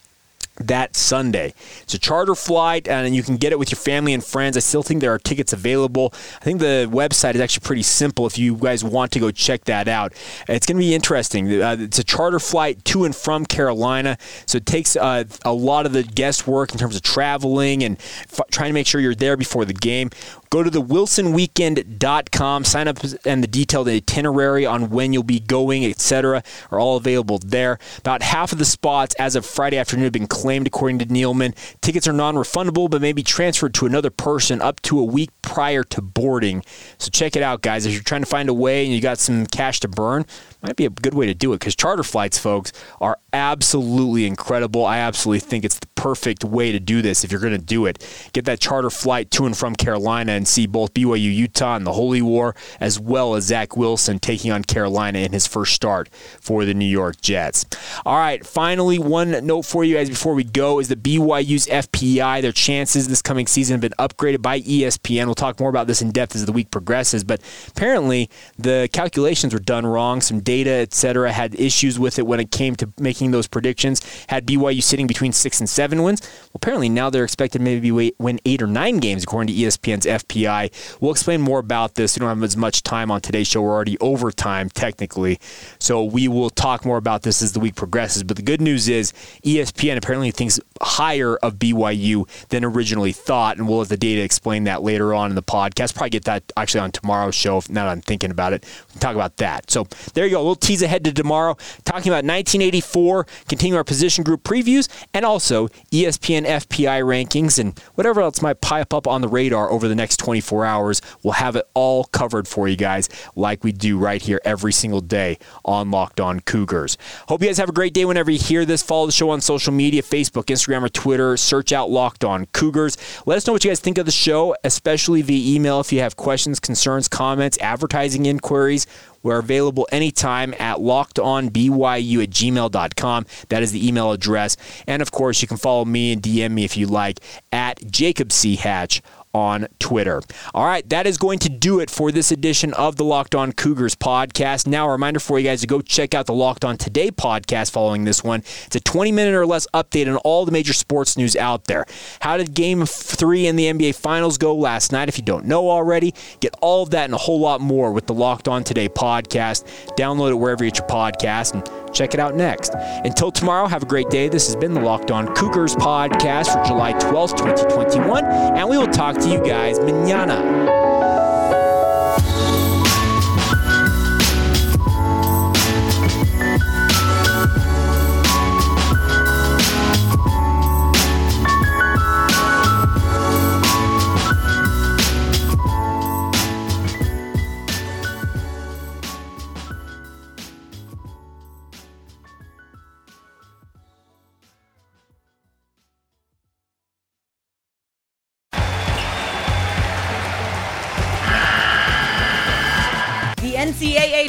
That 0.62 0.96
Sunday. 0.96 1.54
It's 1.82 1.94
a 1.94 1.98
charter 1.98 2.34
flight, 2.34 2.88
and 2.88 3.14
you 3.14 3.22
can 3.22 3.36
get 3.36 3.52
it 3.52 3.58
with 3.58 3.70
your 3.70 3.78
family 3.78 4.12
and 4.14 4.24
friends. 4.24 4.56
I 4.56 4.60
still 4.60 4.82
think 4.82 5.00
there 5.00 5.12
are 5.12 5.18
tickets 5.18 5.52
available. 5.52 6.12
I 6.40 6.44
think 6.44 6.60
the 6.60 6.88
website 6.90 7.34
is 7.34 7.40
actually 7.40 7.64
pretty 7.64 7.82
simple 7.82 8.26
if 8.26 8.38
you 8.38 8.56
guys 8.56 8.84
want 8.84 9.12
to 9.12 9.20
go 9.20 9.30
check 9.30 9.64
that 9.64 9.88
out. 9.88 10.12
It's 10.48 10.66
going 10.66 10.76
to 10.76 10.80
be 10.80 10.94
interesting. 10.94 11.62
Uh, 11.62 11.76
it's 11.78 11.98
a 11.98 12.04
charter 12.04 12.38
flight 12.38 12.84
to 12.86 13.04
and 13.04 13.14
from 13.14 13.46
Carolina, 13.46 14.18
so 14.46 14.56
it 14.56 14.66
takes 14.66 14.96
uh, 14.96 15.24
a 15.44 15.52
lot 15.52 15.86
of 15.86 15.92
the 15.92 16.02
guesswork 16.02 16.72
in 16.72 16.78
terms 16.78 16.96
of 16.96 17.02
traveling 17.02 17.82
and 17.84 17.98
f- 17.98 18.40
trying 18.50 18.70
to 18.70 18.74
make 18.74 18.86
sure 18.86 19.00
you're 19.00 19.14
there 19.14 19.36
before 19.36 19.64
the 19.64 19.74
game. 19.74 20.10
Go 20.52 20.62
to 20.62 20.68
the 20.68 20.82
wilsonweekend.com, 20.82 22.64
sign 22.64 22.86
up, 22.86 22.98
and 23.24 23.42
the 23.42 23.46
detailed 23.46 23.88
itinerary 23.88 24.66
on 24.66 24.90
when 24.90 25.14
you'll 25.14 25.22
be 25.22 25.40
going, 25.40 25.82
etc., 25.82 26.42
are 26.70 26.78
all 26.78 26.98
available 26.98 27.38
there. 27.38 27.78
About 27.96 28.20
half 28.20 28.52
of 28.52 28.58
the 28.58 28.66
spots 28.66 29.14
as 29.14 29.34
of 29.34 29.46
Friday 29.46 29.78
afternoon 29.78 30.04
have 30.04 30.12
been 30.12 30.26
claimed, 30.26 30.66
according 30.66 30.98
to 30.98 31.06
Neeleman. 31.06 31.54
Tickets 31.80 32.06
are 32.06 32.12
non 32.12 32.34
refundable, 32.34 32.90
but 32.90 33.00
may 33.00 33.14
be 33.14 33.22
transferred 33.22 33.72
to 33.72 33.86
another 33.86 34.10
person 34.10 34.60
up 34.60 34.82
to 34.82 34.98
a 35.00 35.04
week 35.04 35.30
prior 35.40 35.82
to 35.84 36.02
boarding. 36.02 36.62
So 36.98 37.08
check 37.10 37.34
it 37.34 37.42
out, 37.42 37.62
guys. 37.62 37.86
If 37.86 37.94
you're 37.94 38.02
trying 38.02 38.20
to 38.20 38.28
find 38.28 38.50
a 38.50 38.54
way 38.54 38.84
and 38.84 38.92
you 38.92 39.00
got 39.00 39.16
some 39.16 39.46
cash 39.46 39.80
to 39.80 39.88
burn, 39.88 40.26
might 40.62 40.76
be 40.76 40.84
a 40.84 40.90
good 40.90 41.14
way 41.14 41.24
to 41.26 41.34
do 41.34 41.54
it 41.54 41.60
because 41.60 41.74
charter 41.74 42.02
flights, 42.02 42.38
folks, 42.38 42.72
are 43.00 43.18
absolutely 43.32 44.26
incredible. 44.26 44.84
I 44.84 44.98
absolutely 44.98 45.40
think 45.40 45.64
it's 45.64 45.78
the 45.78 45.86
perfect 46.02 46.42
way 46.42 46.72
to 46.72 46.80
do 46.80 47.00
this 47.00 47.22
if 47.22 47.30
you're 47.30 47.40
going 47.40 47.52
to 47.52 47.64
do 47.64 47.86
it. 47.86 48.04
Get 48.32 48.44
that 48.46 48.58
charter 48.58 48.90
flight 48.90 49.30
to 49.30 49.46
and 49.46 49.56
from 49.56 49.76
Carolina 49.76 50.32
and 50.32 50.48
see 50.48 50.66
both 50.66 50.92
BYU 50.94 51.32
Utah 51.32 51.76
and 51.76 51.86
the 51.86 51.92
Holy 51.92 52.20
War, 52.20 52.56
as 52.80 52.98
well 52.98 53.36
as 53.36 53.44
Zach 53.44 53.76
Wilson 53.76 54.18
taking 54.18 54.50
on 54.50 54.64
Carolina 54.64 55.20
in 55.20 55.32
his 55.32 55.46
first 55.46 55.74
start 55.74 56.08
for 56.40 56.64
the 56.64 56.74
New 56.74 56.88
York 56.88 57.20
Jets. 57.20 57.64
All 58.04 58.16
right, 58.16 58.44
finally, 58.44 58.98
one 58.98 59.46
note 59.46 59.62
for 59.62 59.84
you 59.84 59.94
guys 59.94 60.10
before 60.10 60.34
we 60.34 60.42
go 60.42 60.80
is 60.80 60.88
the 60.88 60.96
BYU's 60.96 61.68
FPI, 61.68 62.42
their 62.42 62.50
chances 62.50 63.06
this 63.06 63.22
coming 63.22 63.46
season 63.46 63.74
have 63.74 63.80
been 63.80 63.94
upgraded 63.96 64.42
by 64.42 64.60
ESPN. 64.60 65.26
We'll 65.26 65.36
talk 65.36 65.60
more 65.60 65.70
about 65.70 65.86
this 65.86 66.02
in 66.02 66.10
depth 66.10 66.34
as 66.34 66.44
the 66.46 66.52
week 66.52 66.72
progresses, 66.72 67.22
but 67.22 67.40
apparently 67.68 68.28
the 68.58 68.88
calculations 68.92 69.54
were 69.54 69.60
done 69.60 69.86
wrong. 69.86 70.20
Some 70.20 70.40
data, 70.40 70.70
etc., 70.70 71.30
had 71.30 71.54
issues 71.54 71.96
with 71.96 72.18
it 72.18 72.26
when 72.26 72.40
it 72.40 72.50
came 72.50 72.74
to 72.76 72.92
making 72.98 73.30
those 73.30 73.46
predictions. 73.46 74.00
Had 74.26 74.48
BYU 74.48 74.82
sitting 74.82 75.06
between 75.06 75.30
six 75.30 75.60
and 75.60 75.68
seven 75.68 75.91
wins. 76.00 76.22
Well, 76.22 76.50
apparently 76.54 76.88
now 76.88 77.10
they're 77.10 77.24
expected 77.24 77.60
maybe 77.60 77.90
win 77.90 78.40
eight 78.44 78.62
or 78.62 78.66
nine 78.66 78.98
games 78.98 79.24
according 79.24 79.54
to 79.54 79.60
ESPN's 79.60 80.06
FPI. 80.06 80.98
We'll 81.00 81.10
explain 81.10 81.40
more 81.40 81.58
about 81.58 81.94
this. 81.94 82.16
We 82.16 82.20
don't 82.20 82.28
have 82.28 82.42
as 82.42 82.56
much 82.56 82.82
time 82.82 83.10
on 83.10 83.20
today's 83.20 83.48
show. 83.48 83.62
We're 83.62 83.72
already 83.72 83.98
over 83.98 84.30
time 84.30 84.70
technically, 84.70 85.38
so 85.78 86.04
we 86.04 86.28
will 86.28 86.50
talk 86.50 86.84
more 86.84 86.96
about 86.96 87.22
this 87.22 87.42
as 87.42 87.52
the 87.52 87.60
week 87.60 87.74
progresses. 87.74 88.22
But 88.22 88.36
the 88.36 88.42
good 88.42 88.60
news 88.60 88.88
is 88.88 89.12
ESPN 89.44 89.96
apparently 89.96 90.30
thinks 90.30 90.58
higher 90.82 91.36
of 91.36 91.56
BYU 91.56 92.28
than 92.48 92.64
originally 92.64 93.12
thought, 93.12 93.56
and 93.56 93.68
we'll 93.68 93.78
let 93.78 93.88
the 93.88 93.96
data 93.96 94.22
explain 94.22 94.64
that 94.64 94.82
later 94.82 95.14
on 95.14 95.30
in 95.30 95.36
the 95.36 95.42
podcast. 95.42 95.94
Probably 95.94 96.10
get 96.10 96.24
that 96.24 96.42
actually 96.56 96.80
on 96.80 96.92
tomorrow's 96.92 97.34
show. 97.34 97.58
If 97.58 97.70
not, 97.70 97.88
I'm 97.88 98.00
thinking 98.00 98.30
about 98.30 98.52
it, 98.52 98.64
we 98.88 98.92
can 98.92 99.00
talk 99.00 99.14
about 99.14 99.36
that. 99.38 99.70
So 99.70 99.86
there 100.14 100.24
you 100.24 100.32
go. 100.32 100.38
A 100.38 100.42
little 100.42 100.56
tease 100.56 100.82
ahead 100.82 101.04
to 101.04 101.12
tomorrow, 101.12 101.56
talking 101.84 102.10
about 102.10 102.24
1984, 102.24 103.26
continuing 103.48 103.76
our 103.76 103.84
position 103.84 104.24
group 104.24 104.42
previews, 104.42 104.88
and 105.14 105.24
also 105.24 105.68
ESPN 105.90 106.46
FPI 106.46 107.02
rankings 107.02 107.58
and 107.58 107.78
whatever 107.94 108.20
else 108.20 108.42
might 108.42 108.60
pipe 108.60 108.92
up 108.92 109.06
on 109.06 109.20
the 109.20 109.28
radar 109.28 109.70
over 109.70 109.88
the 109.88 109.94
next 109.94 110.16
24 110.18 110.64
hours. 110.64 111.02
We'll 111.22 111.34
have 111.34 111.56
it 111.56 111.66
all 111.74 112.04
covered 112.04 112.48
for 112.48 112.68
you 112.68 112.76
guys, 112.76 113.08
like 113.36 113.62
we 113.64 113.72
do 113.72 113.98
right 113.98 114.20
here 114.20 114.40
every 114.44 114.72
single 114.72 115.00
day 115.00 115.38
on 115.64 115.90
Locked 115.90 116.20
On 116.20 116.40
Cougars. 116.40 116.98
Hope 117.28 117.42
you 117.42 117.48
guys 117.48 117.58
have 117.58 117.68
a 117.68 117.72
great 117.72 117.94
day 117.94 118.04
whenever 118.04 118.30
you 118.30 118.38
hear 118.38 118.64
this. 118.64 118.82
Follow 118.82 119.06
the 119.06 119.12
show 119.12 119.30
on 119.30 119.40
social 119.40 119.72
media 119.72 120.02
Facebook, 120.02 120.44
Instagram, 120.44 120.71
or 120.80 120.88
Twitter. 120.88 121.36
Search 121.36 121.72
out 121.72 121.90
Locked 121.90 122.24
On 122.24 122.46
Cougars. 122.46 122.96
Let 123.26 123.36
us 123.36 123.46
know 123.46 123.52
what 123.52 123.64
you 123.64 123.70
guys 123.70 123.80
think 123.80 123.98
of 123.98 124.06
the 124.06 124.12
show, 124.12 124.54
especially 124.64 125.22
via 125.22 125.56
email 125.56 125.80
if 125.80 125.92
you 125.92 126.00
have 126.00 126.16
questions, 126.16 126.60
concerns, 126.60 127.08
comments, 127.08 127.58
advertising 127.58 128.26
inquiries. 128.26 128.86
We're 129.22 129.38
available 129.38 129.86
anytime 129.92 130.54
at 130.58 130.78
lockedonbyu 130.78 132.22
at 132.22 132.30
gmail.com. 132.30 133.26
That 133.48 133.62
is 133.62 133.72
the 133.72 133.86
email 133.86 134.12
address. 134.12 134.56
And 134.86 135.02
of 135.02 135.12
course, 135.12 135.42
you 135.42 135.48
can 135.48 135.56
follow 135.56 135.84
me 135.84 136.12
and 136.12 136.22
DM 136.22 136.52
me 136.52 136.64
if 136.64 136.76
you 136.76 136.86
like 136.86 137.20
at 137.52 137.90
Jacob 137.90 138.32
C. 138.32 138.56
Hatch 138.56 139.02
on 139.34 139.66
Twitter. 139.78 140.20
All 140.54 140.64
right, 140.64 140.86
that 140.90 141.06
is 141.06 141.16
going 141.16 141.38
to 141.40 141.48
do 141.48 141.80
it 141.80 141.90
for 141.90 142.12
this 142.12 142.30
edition 142.30 142.74
of 142.74 142.96
the 142.96 143.04
Locked 143.04 143.34
On 143.34 143.52
Cougars 143.52 143.94
podcast. 143.94 144.66
Now, 144.66 144.88
a 144.88 144.92
reminder 144.92 145.20
for 145.20 145.38
you 145.38 145.48
guys 145.48 145.60
to 145.62 145.66
go 145.66 145.80
check 145.80 146.14
out 146.14 146.26
the 146.26 146.34
Locked 146.34 146.64
On 146.64 146.76
Today 146.76 147.10
podcast 147.10 147.70
following 147.70 148.04
this 148.04 148.22
one. 148.22 148.40
It's 148.66 148.76
a 148.76 148.80
20 148.80 149.12
minute 149.12 149.34
or 149.34 149.46
less 149.46 149.66
update 149.72 150.08
on 150.08 150.16
all 150.16 150.44
the 150.44 150.52
major 150.52 150.72
sports 150.72 151.16
news 151.16 151.36
out 151.36 151.64
there. 151.64 151.86
How 152.20 152.36
did 152.36 152.54
game 152.54 152.84
three 152.84 153.46
in 153.46 153.56
the 153.56 153.66
NBA 153.66 153.94
Finals 153.94 154.38
go 154.38 154.54
last 154.54 154.92
night? 154.92 155.08
If 155.08 155.16
you 155.16 155.24
don't 155.24 155.46
know 155.46 155.70
already, 155.70 156.14
get 156.40 156.54
all 156.60 156.82
of 156.82 156.90
that 156.90 157.04
and 157.04 157.14
a 157.14 157.18
whole 157.18 157.40
lot 157.40 157.60
more 157.60 157.92
with 157.92 158.06
the 158.06 158.14
Locked 158.14 158.48
On 158.48 158.64
Today 158.64 158.88
podcast. 158.88 159.64
Download 159.96 160.30
it 160.30 160.34
wherever 160.34 160.64
you 160.64 160.70
get 160.70 160.80
your 160.80 160.88
podcast 160.88 161.54
and 161.54 161.81
check 161.92 162.14
it 162.14 162.20
out 162.20 162.34
next. 162.34 162.74
Until 163.04 163.30
tomorrow, 163.30 163.66
have 163.66 163.82
a 163.82 163.86
great 163.86 164.10
day. 164.10 164.28
This 164.28 164.46
has 164.46 164.56
been 164.56 164.74
the 164.74 164.80
Locked 164.80 165.10
On 165.10 165.32
Cougars 165.34 165.74
podcast 165.76 166.52
for 166.52 166.64
July 166.66 166.92
12th, 166.94 167.36
2021, 167.36 168.24
and 168.24 168.68
we 168.68 168.78
will 168.78 168.86
talk 168.86 169.16
to 169.18 169.28
you 169.28 169.42
guys 169.44 169.78
mañana. 169.78 170.91